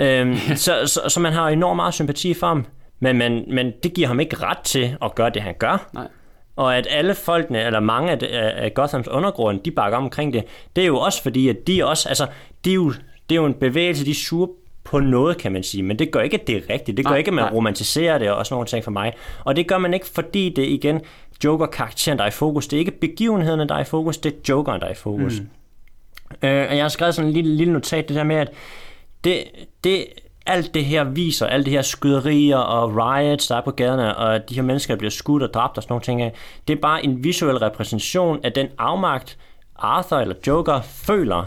[0.00, 2.66] Øh, så, så, så man har enormt meget sympati for ham,
[3.00, 5.88] men, men, men det giver ham ikke ret til at gøre det, han gør.
[5.94, 6.08] Nej.
[6.56, 8.18] Og at alle folkene, eller mange af,
[8.64, 10.44] af Gothams undergrund, de bakker omkring det,
[10.76, 12.26] det er jo også fordi, at de også, altså,
[12.64, 12.92] det er jo,
[13.28, 14.48] det er jo en bevægelse, de er sure
[14.84, 15.82] på noget, kan man sige.
[15.82, 16.96] Men det gør ikke, at det er rigtigt.
[16.96, 17.52] Det gør Nej, ikke, at man nej.
[17.52, 19.12] romantiserer det og sådan nogle ting for mig.
[19.44, 21.00] Og det gør man ikke, fordi det igen
[21.44, 22.66] Joker-karakteren, der er i fokus.
[22.66, 24.18] Det er ikke begivenhederne, der er i fokus.
[24.18, 25.40] Det er Jokeren, der er i fokus.
[25.40, 26.48] Mm.
[26.48, 28.52] Øh, og jeg har skrevet sådan en lille, lille notat, det der med, at
[29.24, 29.44] det,
[29.84, 30.06] det,
[30.46, 34.48] alt det her viser, alle de her skyderier og riots, der er på gaderne, og
[34.48, 36.32] de her mennesker, der bliver skudt og dræbt og sådan nogle ting,
[36.68, 39.38] det er bare en visuel repræsentation af den afmagt,
[39.78, 41.44] Arthur eller Joker føler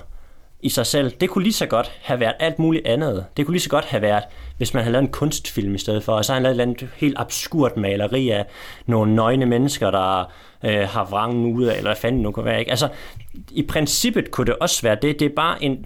[0.62, 1.12] i sig selv.
[1.12, 3.26] Det kunne lige så godt have været alt muligt andet.
[3.38, 4.24] Det kunne lige så godt have været,
[4.57, 6.62] hvis man havde lavet en kunstfilm i stedet for, og så har han lavet et
[6.62, 8.45] eller andet helt absurd maleri af
[8.86, 10.32] nogle nøgne mennesker, der
[10.66, 12.60] øh, har vrangen ude af, eller hvad fanden nu kan være.
[12.60, 12.72] Ikke?
[12.72, 12.89] Altså,
[13.51, 15.20] i princippet kunne det også være det.
[15.20, 15.86] Det er bare en,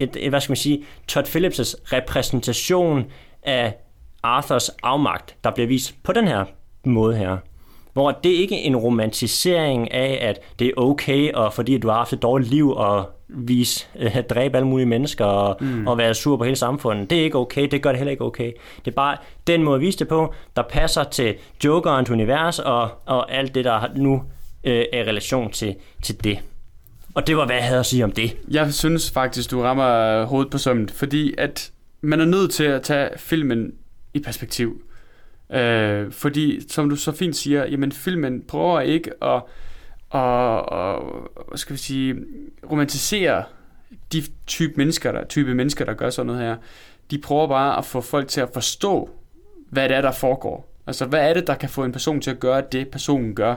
[0.00, 3.04] et, et, hvad skal man sige, Todd Phillips' repræsentation
[3.42, 3.74] af
[4.22, 6.44] Arthurs afmagt, der bliver vist på den her
[6.84, 7.36] måde her.
[7.92, 11.94] Hvor det ikke er en romantisering af, at det er okay, og fordi du har
[11.94, 15.86] haft et dårligt liv, og vise, øh, dræbe alle mulige mennesker, og, mm.
[15.86, 17.10] og være sur på hele samfundet.
[17.10, 18.52] Det er ikke okay, det gør det heller ikke okay.
[18.84, 19.16] Det er bare
[19.46, 23.64] den måde at vise det på, der passer til Jokerens univers, og, og alt det,
[23.64, 24.22] der nu
[24.64, 26.38] øh, er i relation til, til det.
[27.14, 28.36] Og det var, hvad jeg havde at sige om det.
[28.50, 32.82] Jeg synes faktisk, du rammer hovedet på sømmet, fordi at man er nødt til at
[32.82, 33.72] tage filmen
[34.14, 34.82] i perspektiv.
[35.52, 39.42] Øh, fordi, som du så fint siger, jamen filmen prøver ikke at,
[40.10, 42.16] og, og hvad skal vi sige,
[42.70, 43.44] romantisere
[44.12, 46.56] de type mennesker, der, type mennesker, der gør sådan noget her,
[47.10, 49.10] de prøver bare at få folk til at forstå,
[49.70, 50.74] hvad det er, der foregår.
[50.86, 53.56] Altså, hvad er det, der kan få en person til at gøre det, personen gør?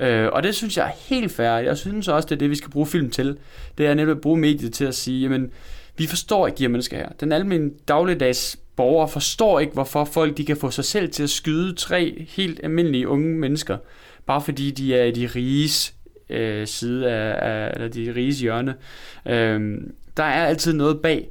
[0.00, 1.50] Øh, og det synes jeg er helt fair.
[1.50, 3.38] Jeg synes også, det er det, vi skal bruge film til.
[3.78, 5.50] Det er netop at bruge mediet til at sige, jamen,
[5.96, 7.08] vi forstår ikke de her mennesker her.
[7.20, 11.30] Den almindelige dagligdags borger forstår ikke, hvorfor folk de kan få sig selv til at
[11.30, 13.78] skyde tre helt almindelige unge mennesker,
[14.26, 15.94] bare fordi de er i de riges
[16.30, 18.74] øh, side af, af, eller de riges hjørne.
[19.26, 19.80] Øh,
[20.16, 21.28] der er altid noget bag.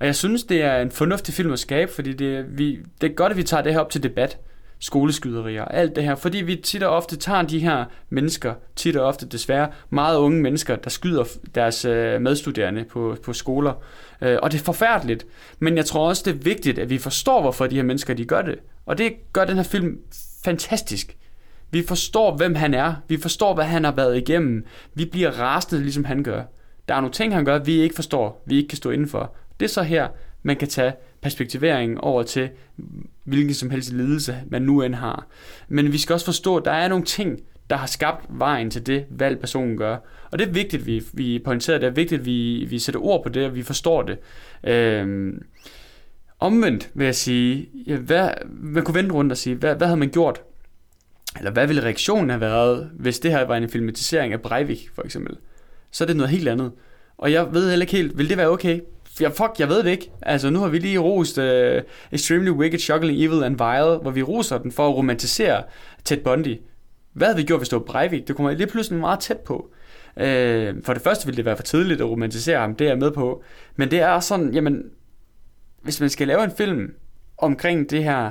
[0.00, 3.14] Og jeg synes, det er en fornuftig film at skabe, fordi det, vi, det er
[3.14, 4.38] godt, at vi tager det her op til debat
[4.78, 8.96] skoleskyderier og alt det her, fordi vi tit og ofte tager de her mennesker, tit
[8.96, 11.24] og ofte desværre, meget unge mennesker, der skyder
[11.54, 13.72] deres øh, medstuderende på, på skoler.
[14.20, 15.26] Øh, og det er forfærdeligt,
[15.58, 18.24] men jeg tror også, det er vigtigt, at vi forstår, hvorfor de her mennesker de
[18.24, 18.58] gør det.
[18.86, 19.98] Og det gør den her film
[20.44, 21.16] fantastisk.
[21.74, 22.94] Vi forstår, hvem han er.
[23.08, 24.66] Vi forstår, hvad han har været igennem.
[24.94, 26.42] Vi bliver rasende, ligesom han gør.
[26.88, 29.34] Der er nogle ting, han gør, vi ikke forstår, vi ikke kan stå indenfor.
[29.60, 30.08] Det er så her,
[30.42, 32.48] man kan tage perspektiveringen over til
[33.24, 35.26] hvilken som helst lidelse, man nu end har.
[35.68, 38.86] Men vi skal også forstå, at der er nogle ting, der har skabt vejen til
[38.86, 39.96] det valg, personen gør.
[40.30, 41.82] Og det er vigtigt, at vi, vi pointerer det.
[41.82, 44.18] Det er vigtigt, at vi, vi sætter ord på det, og vi forstår det.
[44.64, 45.42] Øhm,
[46.40, 50.00] omvendt vil jeg sige, ja, hvad, man kunne vende rundt og sige, hvad, hvad havde
[50.00, 50.40] man gjort?
[51.38, 55.02] Eller hvad ville reaktionen have været, hvis det her var en filmatisering af Breivik, for
[55.02, 55.36] eksempel?
[55.90, 56.72] Så er det noget helt andet.
[57.18, 58.80] Og jeg ved heller ikke helt, vil det være okay?
[59.20, 60.10] Ja, fuck, jeg ved det ikke.
[60.22, 61.44] Altså, nu har vi lige rost uh,
[62.12, 65.62] Extremely Wicked, Shockingly Evil and Vile, hvor vi roser den for at romantisere
[66.04, 66.56] Ted Bundy.
[67.12, 68.28] Hvad havde vi gjort, hvis det var Breivik?
[68.28, 69.70] Det kommer lige pludselig meget tæt på.
[70.16, 70.22] Uh,
[70.84, 73.10] for det første ville det være for tidligt at romantisere ham, det er jeg med
[73.10, 73.42] på.
[73.76, 74.82] Men det er sådan, jamen,
[75.82, 76.94] hvis man skal lave en film
[77.38, 78.30] omkring det her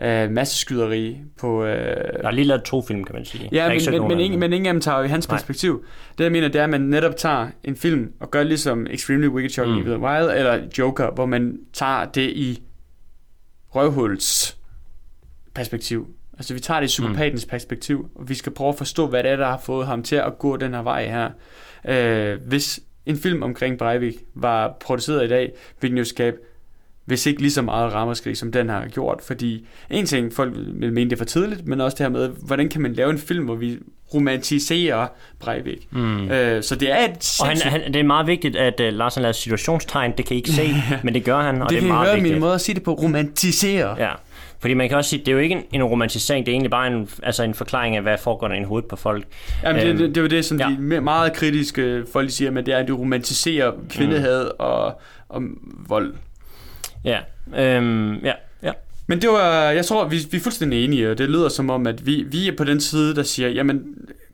[0.00, 1.64] øh, masseskyderi på...
[1.64, 1.72] Øh,
[2.22, 3.48] der er lige lavet to film, kan man sige.
[3.52, 5.38] Ja, men, men, men, ingen, men ingen af dem tager jo i hans Nej.
[5.38, 5.84] perspektiv.
[6.18, 9.26] Det jeg mener, det er, at man netop tager en film og gør ligesom Extremely
[9.26, 9.82] Wicked Shocking mm.
[9.82, 12.62] Evil Wild eller Joker, hvor man tager det i
[13.68, 14.56] røvhuls
[15.54, 16.06] perspektiv.
[16.38, 17.50] Altså vi tager det i psykopatens mm.
[17.50, 20.16] perspektiv, og vi skal prøve at forstå, hvad det er, der har fået ham til
[20.16, 21.30] at gå den her vej her.
[21.88, 26.36] Øh, hvis en film omkring Breivik var produceret i dag, ville den jo skabe
[27.06, 29.20] hvis ikke lige så meget ramaskrig, som den har gjort.
[29.26, 32.28] Fordi en ting, folk vil mene, det er for tidligt, men også det her med,
[32.28, 33.78] hvordan kan man lave en film, hvor vi
[34.14, 35.06] romantiserer
[35.38, 35.88] Breivik.
[35.90, 36.30] Mm.
[36.30, 39.14] Øh, så det er et Og han, han, det er meget vigtigt, at uh, Lars
[39.14, 41.88] har lavet situationstegn, det kan I ikke se, men det gør han, og det, det
[41.88, 42.22] er meget vigtigt.
[42.22, 43.96] Det kan min måde at sige det på, romantisere.
[43.98, 44.10] Ja.
[44.58, 46.70] Fordi man kan også sige, det er jo ikke en, en romantisering, det er egentlig
[46.70, 49.24] bare en, altså en forklaring af, hvad foregår der i hovedet på folk.
[49.62, 50.76] Jamen, det, øhm, det, det er jo det, som ja.
[50.78, 54.50] de meget kritiske folk siger, men det er, at du romantiserer kvindehad mm.
[54.58, 55.42] og, og
[55.88, 56.14] vold.
[57.06, 57.18] Ja,
[57.56, 58.32] øhm, ja,
[58.62, 58.72] ja.
[59.06, 61.86] Men det var, jeg tror, vi, vi er fuldstændig enige, og det lyder som om,
[61.86, 63.84] at vi, vi er på den side, der siger, jamen,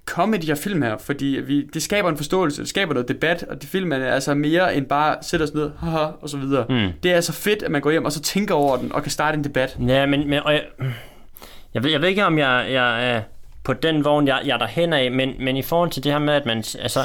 [0.05, 3.09] kom med de her film her, fordi vi, det skaber en forståelse, det skaber noget
[3.09, 6.37] debat, og det film er altså mere end bare sætte os ned, haha, og så
[6.37, 6.67] videre.
[6.69, 6.93] Mm.
[7.03, 9.13] Det er altså fedt, at man går hjem og så tænker over den, og kan
[9.13, 9.77] starte en debat.
[9.89, 10.65] Ja, men, men og jeg,
[11.75, 13.23] jeg, ved, jeg ved ikke, om jeg, jeg er
[13.65, 16.19] på den vogn, jeg, jeg er derhen af, men, men i forhold til det her
[16.19, 17.01] med, at man, altså,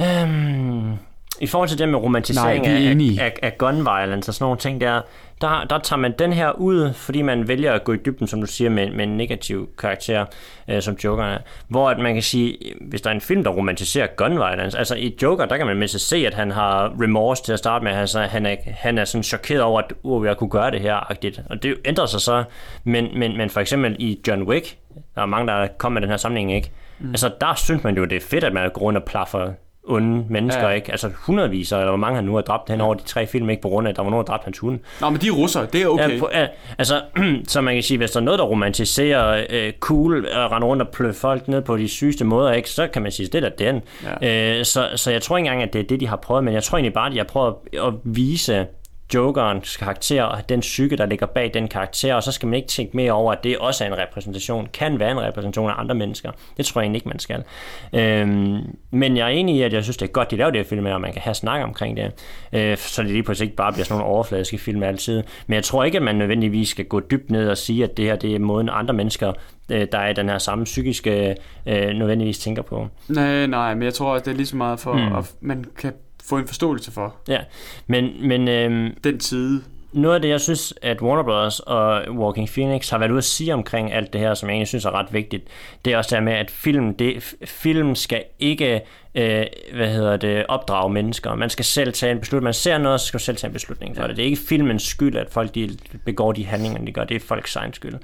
[0.00, 0.92] øhm,
[1.40, 4.58] i forhold til det med romantisering Nej, af, af, af gun violence og sådan nogle
[4.58, 5.00] ting der,
[5.40, 8.40] der, der tager man den her ud, fordi man vælger at gå i dybden, som
[8.40, 10.24] du siger, med, med en negativ karakter,
[10.68, 11.38] øh, som Joker er.
[11.68, 14.94] Hvor at man kan sige, hvis der er en film, der romantiserer gun violence, altså
[14.94, 17.92] i Joker, der kan man mindst se, at han har remorse til at starte med,
[17.92, 21.10] altså han er, han er sådan chokeret over, at uh, jeg kunne gøre det her,
[21.10, 21.42] agtigt.
[21.50, 22.44] og det ændrer sig så,
[22.84, 24.76] men, men, men for eksempel i John Wick,
[25.14, 26.70] der er mange, der kommer med den her sammenhæng, ikke?
[26.98, 27.08] Mm.
[27.08, 29.52] Altså der synes man jo, det er fedt, at man går rundt og plaffer
[29.86, 30.74] onde mennesker, ja.
[30.74, 30.90] ikke?
[30.90, 33.62] Altså hundredvis, eller hvor mange han nu har dræbt hen over de tre film, ikke
[33.62, 34.78] på grund af, at der var nogen, der dræbt hans hund.
[35.00, 36.14] Nå, men de er russer, det er okay.
[36.14, 36.46] Ja, på, ja,
[36.78, 37.02] altså,
[37.48, 40.82] så man kan sige, hvis der er noget, der romantiserer uh, cool, og rende rundt
[40.82, 42.70] og plø folk ned på de sygeste måder, ikke?
[42.70, 43.82] så kan man sige, det er den.
[44.22, 44.58] Ja.
[44.58, 46.54] Uh, så, så jeg tror ikke engang, at det er det, de har prøvet, men
[46.54, 48.66] jeg tror egentlig bare, at de har prøvet at vise
[49.14, 52.68] Jokerens karakter og den psyke, der ligger bag den karakter, og så skal man ikke
[52.68, 55.94] tænke mere over, at det også er en repræsentation, kan være en repræsentation af andre
[55.94, 56.30] mennesker.
[56.56, 57.44] Det tror jeg egentlig ikke, man skal.
[57.92, 60.60] Øhm, men jeg er enig i, at jeg synes, det er godt, de laver det
[60.60, 62.12] her film, og man kan have snak omkring det,
[62.52, 65.22] øh, så det lige pludselig ikke bare bliver sådan nogle overfladiske film altid.
[65.46, 68.04] Men jeg tror ikke, at man nødvendigvis skal gå dybt ned og sige, at det
[68.04, 69.32] her det er måden andre mennesker
[69.70, 71.36] øh, der er den her samme psykiske
[71.66, 72.88] øh, nødvendigvis tænker på.
[73.08, 75.16] Nej, nej, men jeg tror også, det er lige så meget for, mm.
[75.16, 75.92] at man kan
[76.28, 77.16] få en forståelse for.
[77.28, 77.38] Ja,
[77.86, 78.28] men...
[78.28, 79.62] men øhm, den side.
[79.92, 81.60] noget af det, jeg synes, at Warner Bros.
[81.60, 84.68] og Walking Phoenix har været ude at sige omkring alt det her, som jeg egentlig
[84.68, 85.44] synes er ret vigtigt,
[85.84, 88.80] det er også det med, at film, det, film skal ikke
[89.16, 91.34] øh, hvad hedder det, opdrage mennesker.
[91.34, 92.44] Man skal selv tage en beslutning.
[92.44, 94.08] Man ser noget, så skal man selv tage en beslutning for ja.
[94.08, 94.16] det.
[94.16, 97.04] Det er ikke filmens skyld, at folk de begår de handlinger, de gør.
[97.04, 97.94] Det er folks egen skyld.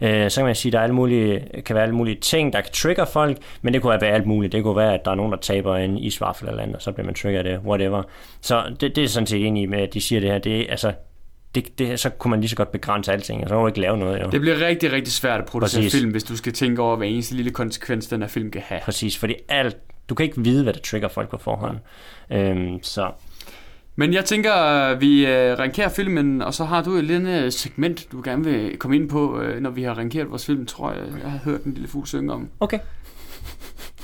[0.00, 0.24] Ja.
[0.24, 2.52] Øh, så kan man sige, at der er alle mulige, kan være alle mulige ting,
[2.52, 4.52] der kan trigger folk, men det kunne være alt muligt.
[4.52, 6.92] Det kunne være, at der er nogen, der taber en isvaffel eller andet, og så
[6.92, 8.02] bliver man trigger det, whatever.
[8.40, 10.38] Så det, det er sådan set enig med, at de siger det her.
[10.38, 10.92] Det er, altså,
[11.54, 13.80] det, det, så kunne man lige så godt begrænse alting, og så må du ikke
[13.80, 14.22] lave noget.
[14.22, 14.30] Jo.
[14.30, 16.00] Det bliver rigtig, rigtig svært at producere Præcis.
[16.00, 18.80] film, hvis du skal tænke over, hvad eneste lille konsekvens den her film kan have.
[18.84, 19.76] Præcis, fordi alt,
[20.08, 21.78] du kan ikke vide, hvad der trigger folk på forhånd.
[22.32, 23.10] Øhm, så
[23.98, 28.22] men jeg tænker, vi øh, rankerer filmen, og så har du et lille segment, du
[28.24, 31.30] gerne vil komme ind på, øh, når vi har rankeret vores film, tror jeg, jeg
[31.30, 32.48] har hørt en lille fugl synge om.
[32.60, 32.78] Okay.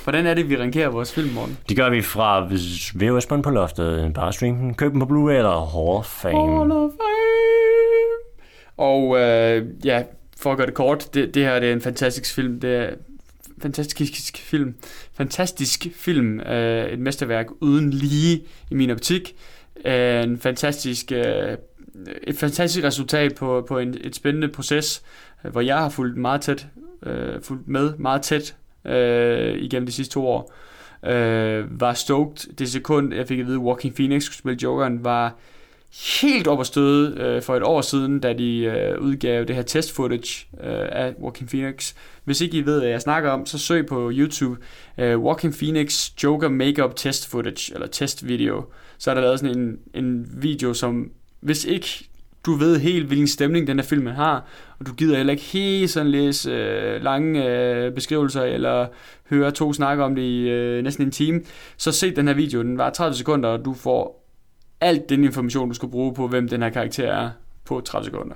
[0.05, 1.59] Hvordan er det, vi rankerer vores film, morgen?
[1.69, 2.49] Det gør vi fra
[2.95, 6.59] VHS på loftet, bare stream den, køb den på Blu-ray eller Hall of Fame.
[6.59, 8.13] Hall of Fame.
[8.77, 10.03] Og øh, ja,
[10.37, 12.61] for at gøre det kort, det, det her det er en fantastisk film.
[12.61, 12.91] Det er
[13.63, 14.75] fantastisk film.
[15.15, 16.41] Fantastisk film.
[16.41, 19.37] Øh, et mesterværk uden lige i min optik.
[19.85, 21.57] Øh, en fantastisk, øh,
[22.23, 25.03] et fantastisk resultat på, på en, et spændende proces,
[25.45, 26.67] øh, hvor jeg har fulgt meget tæt,
[27.07, 30.55] øh, fulgt med meget tæt øh, igennem de sidste to år.
[31.07, 35.05] Øh, var stoked det sekund, jeg fik at vide, at Walking Phoenix skulle spille Jokeren,
[35.05, 35.37] var
[36.23, 39.63] helt op at støde øh, for et år siden, da de øh, udgav det her
[39.63, 41.95] test footage øh, af Walking Phoenix.
[42.25, 44.61] Hvis ikke I ved, hvad jeg snakker om, så søg på YouTube
[44.99, 48.65] øh, Walking Phoenix Joker Makeup Test Footage, eller test video.
[48.99, 52.09] Så er der lavet sådan en, en video, som hvis ikke
[52.47, 54.47] du ved helt, hvilken stemning den her film har,
[54.79, 58.87] og du gider heller ikke helt sådan læse øh, lange øh, beskrivelser, eller
[59.31, 61.41] høre to snakke om det i øh, næsten en time,
[61.77, 64.22] så se den her video, den var 30 sekunder, og du får
[64.83, 67.31] alt den information, du skal bruge på, hvem den her karakter er
[67.65, 68.35] på 30 sekunder.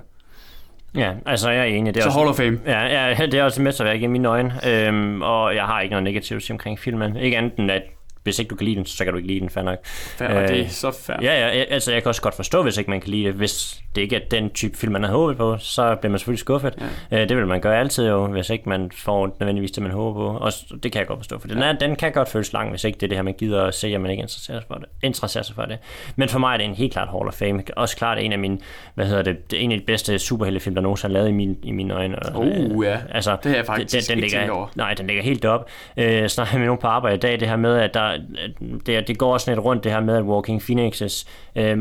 [0.95, 1.93] Ja, altså jeg er enig.
[1.93, 2.59] Det er så også, Hall of Fame.
[2.65, 5.91] Ja, ja, det er også et mesterværk i mine øjne, øhm, og jeg har ikke
[5.91, 7.17] noget negativt at sige omkring filmen.
[7.17, 7.83] Ikke andet end, at
[8.27, 9.85] hvis ikke du kan lide den, så kan du ikke lide den, fair nok.
[9.85, 11.17] Fair, øh, det er så fair.
[11.21, 13.33] Ja, ja, altså jeg kan også godt forstå, hvis ikke man kan lide det.
[13.33, 16.39] Hvis det ikke er den type film, man har håbet på, så bliver man selvfølgelig
[16.39, 16.73] skuffet.
[17.11, 17.21] Ja.
[17.21, 20.19] Øh, det vil man gøre altid jo, hvis ikke man får nødvendigvis det, man håber
[20.19, 20.37] på.
[20.37, 20.51] Og
[20.83, 22.97] det kan jeg godt forstå, for den, er, den kan godt føles lang, hvis ikke
[22.97, 24.85] det er det her, man gider at se, at man ikke interesserer sig for det.
[25.03, 25.77] Interesserer sig for det.
[26.15, 27.63] Men for mig er det en helt klart Hall of Fame.
[27.75, 28.59] Også klart en af mine,
[28.95, 31.33] hvad hedder det, det er en af de bedste superheltefilm, der nogensinde har lavet i,
[31.33, 32.17] min, i mine øjne.
[32.35, 32.97] Uh, ja.
[33.11, 34.67] Altså, det er jeg faktisk den, den ligger, over.
[34.75, 35.69] Nej, den ligger helt op.
[35.97, 39.07] Øh, snakker med nogen på arbejde i dag, det her med, at der, det det,
[39.07, 41.77] det går også lidt rundt det her med, at Walking Phoenix's øh,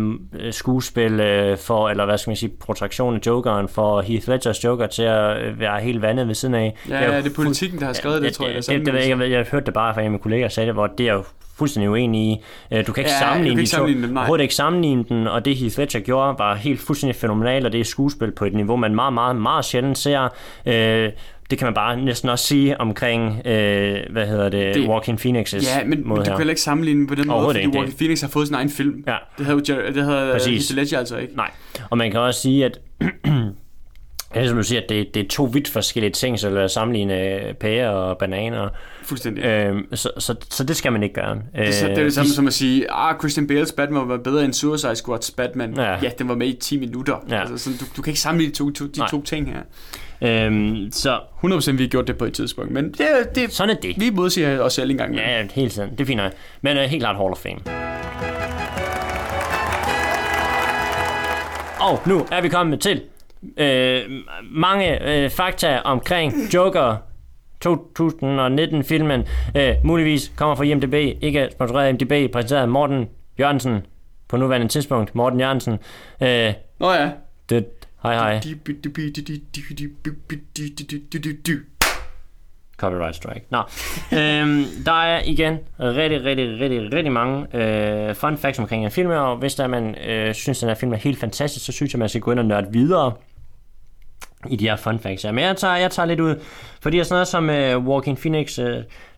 [0.51, 4.87] skuespil øh, for, eller hvad skal man sige, protraktion af Jokeren for Heath Ledgers Joker
[4.87, 6.75] til at øh, være helt vandet ved siden af.
[6.89, 8.55] Ja, det er, ja, det er politikken, der har skrevet det, tror jeg.
[8.57, 10.67] Det, det, det, jeg, jeg, jeg hørte det bare fra en af mine kolleger, sagde
[10.67, 11.25] det, hvor det er jo
[11.59, 12.45] fuldstændig uenig i.
[12.73, 15.45] Øh, du kan ikke ja, sammenligne, kan ikke sammenligne dem, overhovedet ikke sammenligne den, og
[15.45, 18.77] det Heath Ledger gjorde var helt fuldstændig fænomenalt, og det er skuespil på et niveau,
[18.77, 20.29] man meget, meget, meget sjældent ser.
[20.67, 21.11] Øh,
[21.51, 25.79] det kan man bare næsten også sige omkring, øh, hvad hedder det, det Walking Phoenix's
[25.79, 28.29] Ja, men, men du kan heller ikke sammenligne på den måde, fordi Walking Phoenix har
[28.29, 29.05] fået sin egen film.
[29.07, 29.17] Ja.
[29.39, 29.61] Det havde,
[29.95, 31.37] det havde Heath Ledger altså ikke.
[31.37, 31.51] Nej,
[31.91, 32.81] og man kan også sige, at
[34.35, 37.41] Ja, som du siger, at det, det er to vidt forskellige ting, så at sammenligne
[37.61, 38.69] pærer og bananer.
[39.03, 39.45] Fuldstændig.
[39.45, 41.39] Øhm, så, så, så det skal man ikke gøre.
[41.57, 44.17] Det, så, det er det samme de, som at sige, ah, Christian Bales Batman var
[44.17, 45.75] bedre end Suicide Squad's Batman.
[45.77, 47.25] Ja, ja den var med i 10 minutter.
[47.31, 47.41] Ja.
[47.41, 49.61] Altså, så du, du kan ikke sammenligne de to, to, de to ting her.
[50.23, 53.81] Øhm, så 100% vi har gjort det på et tidspunkt, men det, det, sådan er
[53.81, 54.01] det.
[54.01, 55.15] Vi modsiger os selv engang.
[55.15, 55.91] Ja, helt tiden.
[55.91, 56.21] Det er fint.
[56.63, 57.59] Men uh, helt klart Hall of Fame.
[61.81, 63.01] Og nu er vi kommet til
[63.57, 64.03] øh,
[64.43, 66.97] mange øh, fakta omkring Joker
[67.67, 69.25] 2019-filmen.
[69.57, 73.09] Øh, muligvis kommer fra IMDb, ikke sponsoreret IMDb, præsenteret af Morten
[73.39, 73.87] Jørgensen
[74.29, 75.15] på nuværende tidspunkt.
[75.15, 75.79] Morten Jørgensen.
[76.23, 77.11] Øh, Nå ja.
[77.51, 77.67] Det,
[78.03, 78.41] hej hej.
[82.77, 83.47] Copyright strike.
[83.51, 83.59] Nå,
[84.19, 89.11] øhm, der er igen rigtig, rigtig, rigtig, rigtig mange øh, fun facts omkring en film,
[89.11, 91.93] og hvis der man øh, synes, at den her film er helt fantastisk, så synes
[91.95, 93.13] jeg, man skal gå ind og nørde videre
[94.49, 95.25] i de her fun facts.
[95.25, 96.35] Men jeg tager, jeg tager lidt ud,
[96.81, 98.67] fordi sådan noget som uh, Walking Phoenix, uh,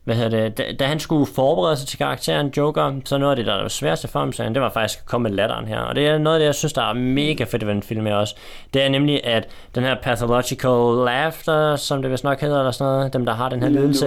[0.09, 3.37] hvad hedder det, da, da, han skulle forberede sig til karakteren Joker, så noget af
[3.37, 5.81] det, der var sværeste for ham, så det var faktisk at komme med latteren her.
[5.81, 8.07] Og det er noget af det, jeg synes, der er mega fedt ved den film
[8.07, 8.37] her også.
[8.75, 12.93] Det er nemlig, at den her pathological laughter, som det vist nok hedder, eller sådan
[12.93, 14.07] noget, dem, der har den her lidelse,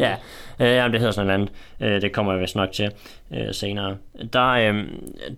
[0.00, 0.16] ja,
[0.60, 1.94] øh, ja, det hedder sådan noget andet.
[1.94, 2.90] Øh, det kommer jeg vist nok til
[3.34, 3.96] øh, senere.
[4.32, 4.84] Der, øh,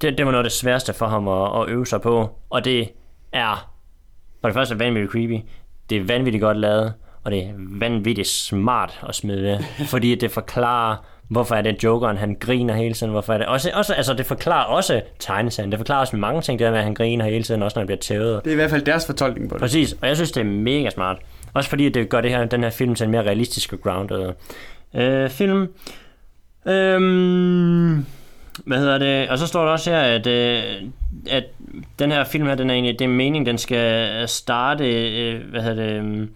[0.00, 2.64] det, det var noget af det sværeste for ham at, at øve sig på, og
[2.64, 2.88] det
[3.32, 3.71] er
[4.42, 5.40] for det første vanvittigt creepy.
[5.90, 6.94] Det er vanvittigt godt lavet.
[7.24, 10.96] og det er vanvittigt smart at smide det, fordi det forklarer,
[11.28, 14.26] hvorfor er det Jokeren, han griner hele tiden, hvorfor er det, også, også altså det
[14.26, 17.44] forklarer også tegneserien, det forklarer også mange ting, det der med, at han griner hele
[17.44, 18.44] tiden, også når han bliver tævet.
[18.44, 19.60] Det er i hvert fald deres fortolkning på det.
[19.60, 21.16] Præcis, og jeg synes, det er mega smart.
[21.54, 24.32] Også fordi det gør det her, den her film til en mere realistisk og grounded
[24.94, 25.68] øh, film.
[26.66, 28.06] Øhm,
[28.66, 29.28] hvad hedder det?
[29.28, 30.62] Og så står der også her, at, øh,
[31.30, 31.44] at
[31.98, 35.62] den her film her, den er egentlig, det er meningen, den skal starte, øh, hvad
[35.62, 36.30] hedder det, um,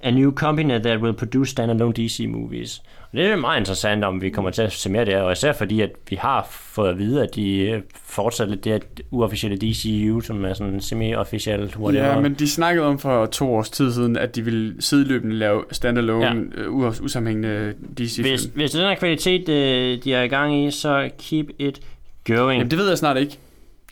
[0.00, 2.82] a new company that will produce standalone DC movies.
[3.12, 5.52] Og det er meget interessant, om vi kommer til at se mere her, og især
[5.52, 8.78] fordi, at vi har fået at vide, at de øh, fortsætter lidt det her
[9.10, 12.06] uofficielle DCU, som er sådan semi-officielt, whatever.
[12.06, 15.64] Ja, men de snakkede om for to års tid siden, at de ville sideløbende lave
[15.72, 16.68] standalone, ja.
[16.68, 18.28] uh, usammenhængende DC-film.
[18.28, 21.46] Hvis, hvis det er den her kvalitet, øh, de er i gang i, så keep
[21.58, 21.80] it
[22.26, 22.58] going.
[22.58, 23.38] Jamen, det ved jeg snart ikke.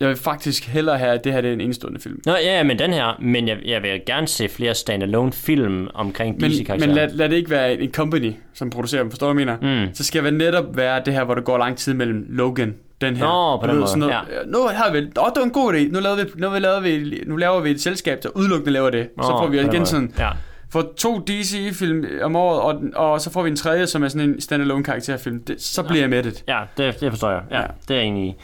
[0.01, 2.21] Jeg vil faktisk hellere have, at det her det er en enestående film.
[2.27, 6.37] Nå ja, men den her, men jeg, jeg vil gerne se flere standalone film omkring
[6.41, 6.87] Men, DC-karakterer.
[6.89, 9.59] men lad, lad det ikke være en company, som producerer dem, forstår du, hvad jeg
[9.63, 9.87] mener?
[9.87, 9.95] Mm.
[9.95, 13.17] Så skal det netop være det her, hvor der går lang tid mellem Logan, den
[13.17, 13.25] her.
[13.25, 14.19] Nå, på den måde, sådan noget, ja.
[14.47, 15.93] Nu har vi, åh, det var en god idé.
[15.93, 19.09] Nu laver vi, nu laver vi, nu laver vi et selskab, der udelukkende laver det.
[19.23, 20.31] så Nå, får vi igen sådan, Ja.
[20.73, 22.61] for to DC-film om året,
[22.95, 25.41] og, og så får vi en tredje, som er sådan en standalone karakterfilm.
[25.45, 26.45] Det, så bliver jeg mættet.
[26.49, 27.43] Ja, det, det forstår jeg.
[27.51, 27.63] Ja, Ja.
[27.63, 27.69] ja.
[27.89, 28.35] det er jeg enig i.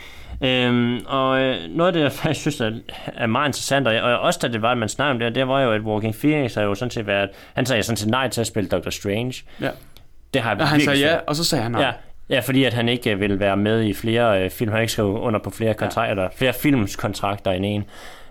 [0.42, 2.70] Øhm, og øh, noget af det, jeg faktisk synes er,
[3.14, 5.48] er meget interessant, og, og også da det var, at man snakkede om det, det
[5.48, 8.28] var jo, at Walking Phoenix har jo sådan set været, han sagde sådan set nej
[8.28, 9.34] til at spille Doctor Strange.
[9.60, 9.70] Ja.
[10.34, 11.82] Det har jeg Og han sagde ja, og så sagde han nej.
[11.82, 11.92] Ja,
[12.30, 14.68] ja, fordi at han ikke øh, vil være med i flere øh, film.
[14.68, 17.84] Han har ikke skrevet under på flere kontrakter, flere filmskontrakter end en.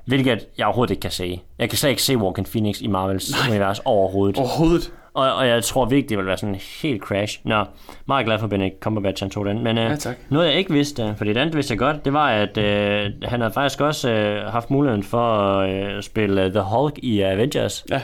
[0.05, 1.41] Hvilket jeg overhovedet ikke kan se.
[1.60, 3.49] Jeg kan slet ikke se Walking Phoenix i Marvels Nej.
[3.49, 4.38] univers overhovedet.
[4.38, 4.91] Overhovedet.
[5.14, 7.39] Og, og jeg tror virkelig, det vil være sådan en helt crash.
[7.43, 7.64] Nå,
[8.05, 9.64] meget glad for, at Benedict Cumberbatch han tog den.
[9.64, 10.16] Men øh, Ja, tak.
[10.30, 13.41] noget, jeg ikke vidste, for det andet vidste jeg godt, det var, at øh, han
[13.41, 17.86] havde faktisk også øh, haft muligheden for at øh, spille øh, The Hulk i Avengers.
[17.89, 18.01] Ja.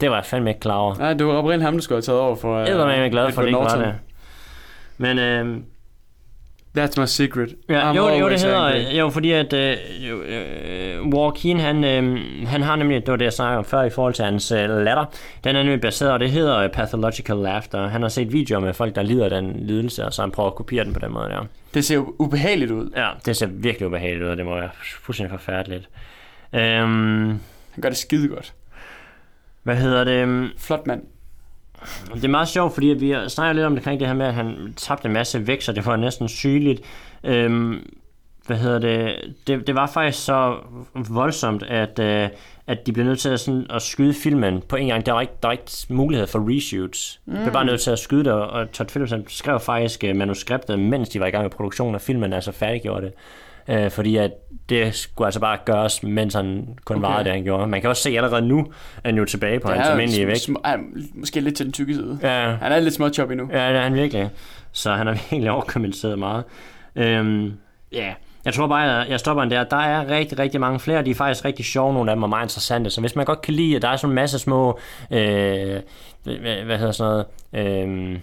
[0.00, 0.94] Det var jeg fandme ikke klar over.
[0.94, 2.58] Nej, det var oprindeligt ham, der skulle have taget over for...
[2.58, 3.94] Jeg er uh, glad for, det ikke var det.
[4.98, 5.56] Men øh,
[6.78, 7.54] That's my secret.
[7.68, 8.98] Ja, I'm jo, jo, det hedder, angry.
[8.98, 9.76] jo, fordi at øh,
[10.28, 13.90] øh, Joaquin, han, øh, han har nemlig, det var det, jeg snakkede om før i
[13.90, 15.04] forhold til hans øh, latter,
[15.44, 17.88] den er nemlig baseret, og det hedder øh, Pathological Laughter.
[17.88, 20.48] Han har set videoer med folk, der lider af den lidelse, og så han prøver
[20.50, 21.44] at kopiere den på den måde der.
[21.74, 22.90] Det ser ubehageligt ud.
[22.96, 24.70] Ja, det ser virkelig ubehageligt ud, og det må være
[25.02, 25.88] fuldstændig forfærdeligt.
[26.54, 27.26] Øhm,
[27.72, 28.52] Han gør det skide godt.
[29.62, 30.50] hvad hedder det?
[30.58, 31.02] Flot mand.
[32.14, 34.34] Det er meget sjovt, fordi vi snakker lidt om det, omkring det her med, at
[34.34, 36.82] han tabte en masse vægt, så det var næsten sygeligt.
[37.24, 37.90] Øhm,
[38.46, 39.16] hvad hedder det?
[39.46, 39.66] det?
[39.66, 40.56] Det var faktisk så
[40.94, 42.28] voldsomt, at, øh,
[42.66, 45.06] at de blev nødt til at, sådan, at skyde filmen på en gang.
[45.06, 47.20] Der var ikke, der var ikke mulighed for reshoots.
[47.26, 47.34] Mm.
[47.34, 50.78] De blev bare nødt til at skyde det, og Todd Phillips skrev faktisk øh, manuskriptet,
[50.78, 53.12] mens de var i gang med produktionen af filmen, altså færdiggjorde det.
[53.68, 54.30] Øh, fordi at
[54.68, 57.08] det skulle altså bare gøres, mens han kun Okay.
[57.08, 57.66] varede det, han gjorde.
[57.66, 58.58] Man kan også se allerede nu,
[58.96, 60.38] at han er jo tilbage på Ja, hans almindelige vægt.
[60.48, 60.76] sm- er
[61.14, 62.18] måske lidt til den tykke side.
[62.22, 63.48] Ja, Han er lidt småchop endnu.
[63.52, 64.30] Ja, det er han virkelig.
[64.72, 66.44] Så han har virkelig overkompenseret meget.
[66.96, 67.52] Øhm,
[67.92, 68.14] ja,
[68.44, 69.64] jeg tror bare, jeg, jeg stopper den der.
[69.64, 72.26] Der er rigtig, rigtig mange flere, de er faktisk rigtig sjove, nogle af dem er
[72.26, 72.90] meget interessante.
[72.90, 74.78] Så hvis man godt kan lide, at der er sådan en masse små,
[75.10, 75.18] øh,
[76.24, 78.18] hvad, hvad hedder sådan noget, øh,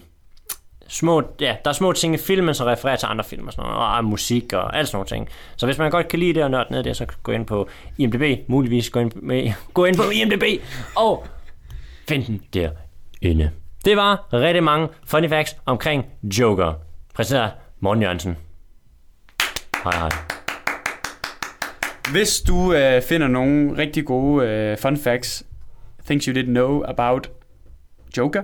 [0.88, 3.70] små, ja, der er små ting i filmen, som refererer til andre film og sådan
[3.70, 5.28] noget, og musik og alt sådan nogle ting.
[5.56, 7.46] Så hvis man godt kan lide det og nørde ned i det, så gå ind
[7.46, 7.68] på
[7.98, 10.62] IMDb, muligvis gå ind på, med, gå ind på IMDb
[10.96, 11.26] og
[12.08, 12.42] find den
[13.22, 13.50] derinde.
[13.84, 16.72] Det var rigtig mange funny facts omkring Joker.
[17.14, 18.36] Præsenteret Morten Jørgensen.
[19.84, 20.10] Hej hej.
[22.12, 25.44] Hvis du øh, finder nogle rigtig gode øh, fun facts,
[26.06, 27.30] things you didn't know about
[28.16, 28.42] Joker,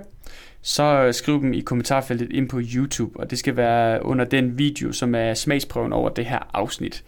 [0.63, 4.57] så øh, skriv dem i kommentarfeltet ind på YouTube, og det skal være under den
[4.57, 7.03] video, som er smagsprøven over det her afsnit.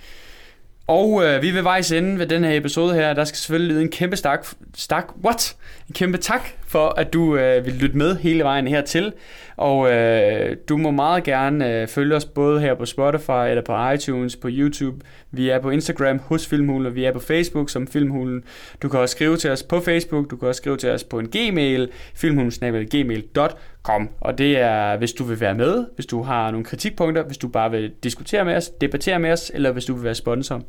[0.87, 3.13] Og øh, vi vil ved vejs ende ved den her episode her.
[3.13, 5.55] Der skal selvfølgelig lyde en kæmpe stak, stak, what?
[5.87, 9.13] En kæmpe tak for, at du øh, vil lytte med hele vejen hertil.
[9.57, 13.91] Og øh, du må meget gerne øh, følge os både her på Spotify, eller på
[13.91, 14.97] iTunes, på YouTube.
[15.31, 18.43] Vi er på Instagram hos Filmhulen, og vi er på Facebook som Filmhulen.
[18.81, 21.19] Du kan også skrive til os på Facebook, du kan også skrive til os på
[21.19, 24.09] en gmail, filmhulen.gmail.com.
[24.21, 27.47] Og det er, hvis du vil være med, hvis du har nogle kritikpunkter, hvis du
[27.47, 30.61] bare vil diskutere med os, debattere med os, eller hvis du vil være sponsor.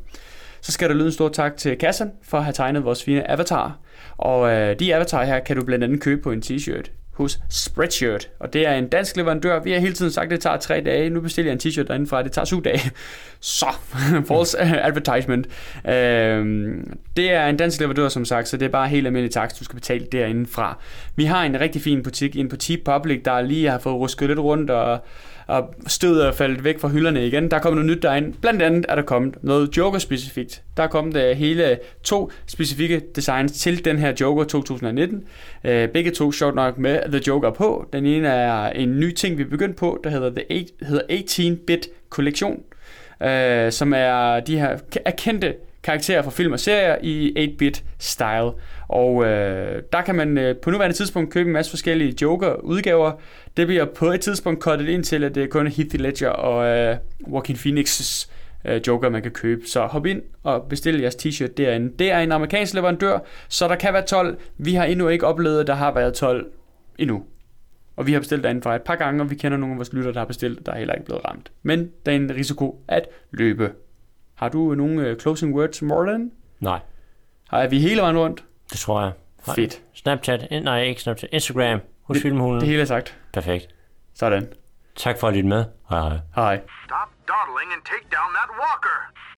[0.61, 3.31] Så skal der lyde en stor tak til Kassan for at have tegnet vores fine
[3.31, 3.77] avatar.
[4.17, 8.29] Og øh, de avatar her kan du blandt andet købe på en t-shirt hos Spreadshirt.
[8.39, 9.59] Og det er en dansk leverandør.
[9.59, 11.09] Vi har hele tiden sagt, at det tager tre dage.
[11.09, 12.91] Nu bestiller jeg en t-shirt derinde fra, det tager syv dage.
[13.39, 13.65] Så,
[14.29, 15.47] false advertisement.
[15.87, 19.59] Øhm, det er en dansk leverandør, som sagt, så det er bare helt almindelig takst,
[19.59, 20.77] du skal betale derinde fra.
[21.15, 24.39] Vi har en rigtig fin butik inde på T-Public, der lige har fået rusket lidt
[24.39, 24.99] rundt, og
[25.47, 27.51] og støvet er faldet væk fra hylderne igen.
[27.51, 28.33] Der er kommet noget nyt derind.
[28.41, 30.63] Blandt andet er der kommet noget Joker-specifikt.
[30.77, 35.17] Der er kommet uh, hele to specifikke designs til den her Joker 2019.
[35.17, 37.89] Uh, øh, begge to sjovt nok med The Joker på.
[37.93, 41.03] Den ene er en ny ting, vi er begyndt på, der hedder, The 8, hedder
[41.11, 42.63] 18-bit kollektion,
[43.21, 43.27] uh,
[43.69, 48.51] som er de her erkendte karakterer fra film og serier i 8-bit style.
[48.89, 53.11] Og øh, der kan man øh, på nuværende tidspunkt købe en masse forskellige Joker-udgaver.
[53.57, 56.65] Det bliver på et tidspunkt kottet ind til, at det er kun Heath Ledger og
[56.77, 56.97] øh,
[57.31, 58.29] Joaquin Phoenix's
[58.65, 59.61] øh, Joker, man kan købe.
[59.65, 61.93] Så hop ind og bestil jeres t-shirt derinde.
[61.99, 64.37] Det er en amerikansk leverandør, så der kan være 12.
[64.57, 66.45] Vi har endnu ikke oplevet, at der har været 12
[66.97, 67.23] endnu.
[67.95, 69.93] Og vi har bestilt derinde fra et par gange, og vi kender nogle af vores
[69.93, 71.51] lytter, der har bestilt, der er heller ikke blevet ramt.
[71.63, 73.71] Men der er en risiko at løbe.
[74.35, 76.31] Har du nogle uh, closing words, Morten?
[76.59, 76.79] Nej,
[77.49, 78.43] Har vi hele vejen rundt?
[78.71, 79.11] Det tror jeg.
[79.55, 79.81] Fedt.
[79.93, 82.61] Snapchat, eh, nej ikke Snapchat, Instagram hos Det- Filmhulen.
[82.61, 83.17] Det hele er sagt.
[83.33, 83.67] Perfekt.
[84.15, 84.53] Sådan.
[84.95, 85.65] Tak for at lytte med.
[85.89, 86.19] Hej hej.
[86.35, 86.55] Hej.
[86.85, 88.97] Stop dawdling and take down that walker.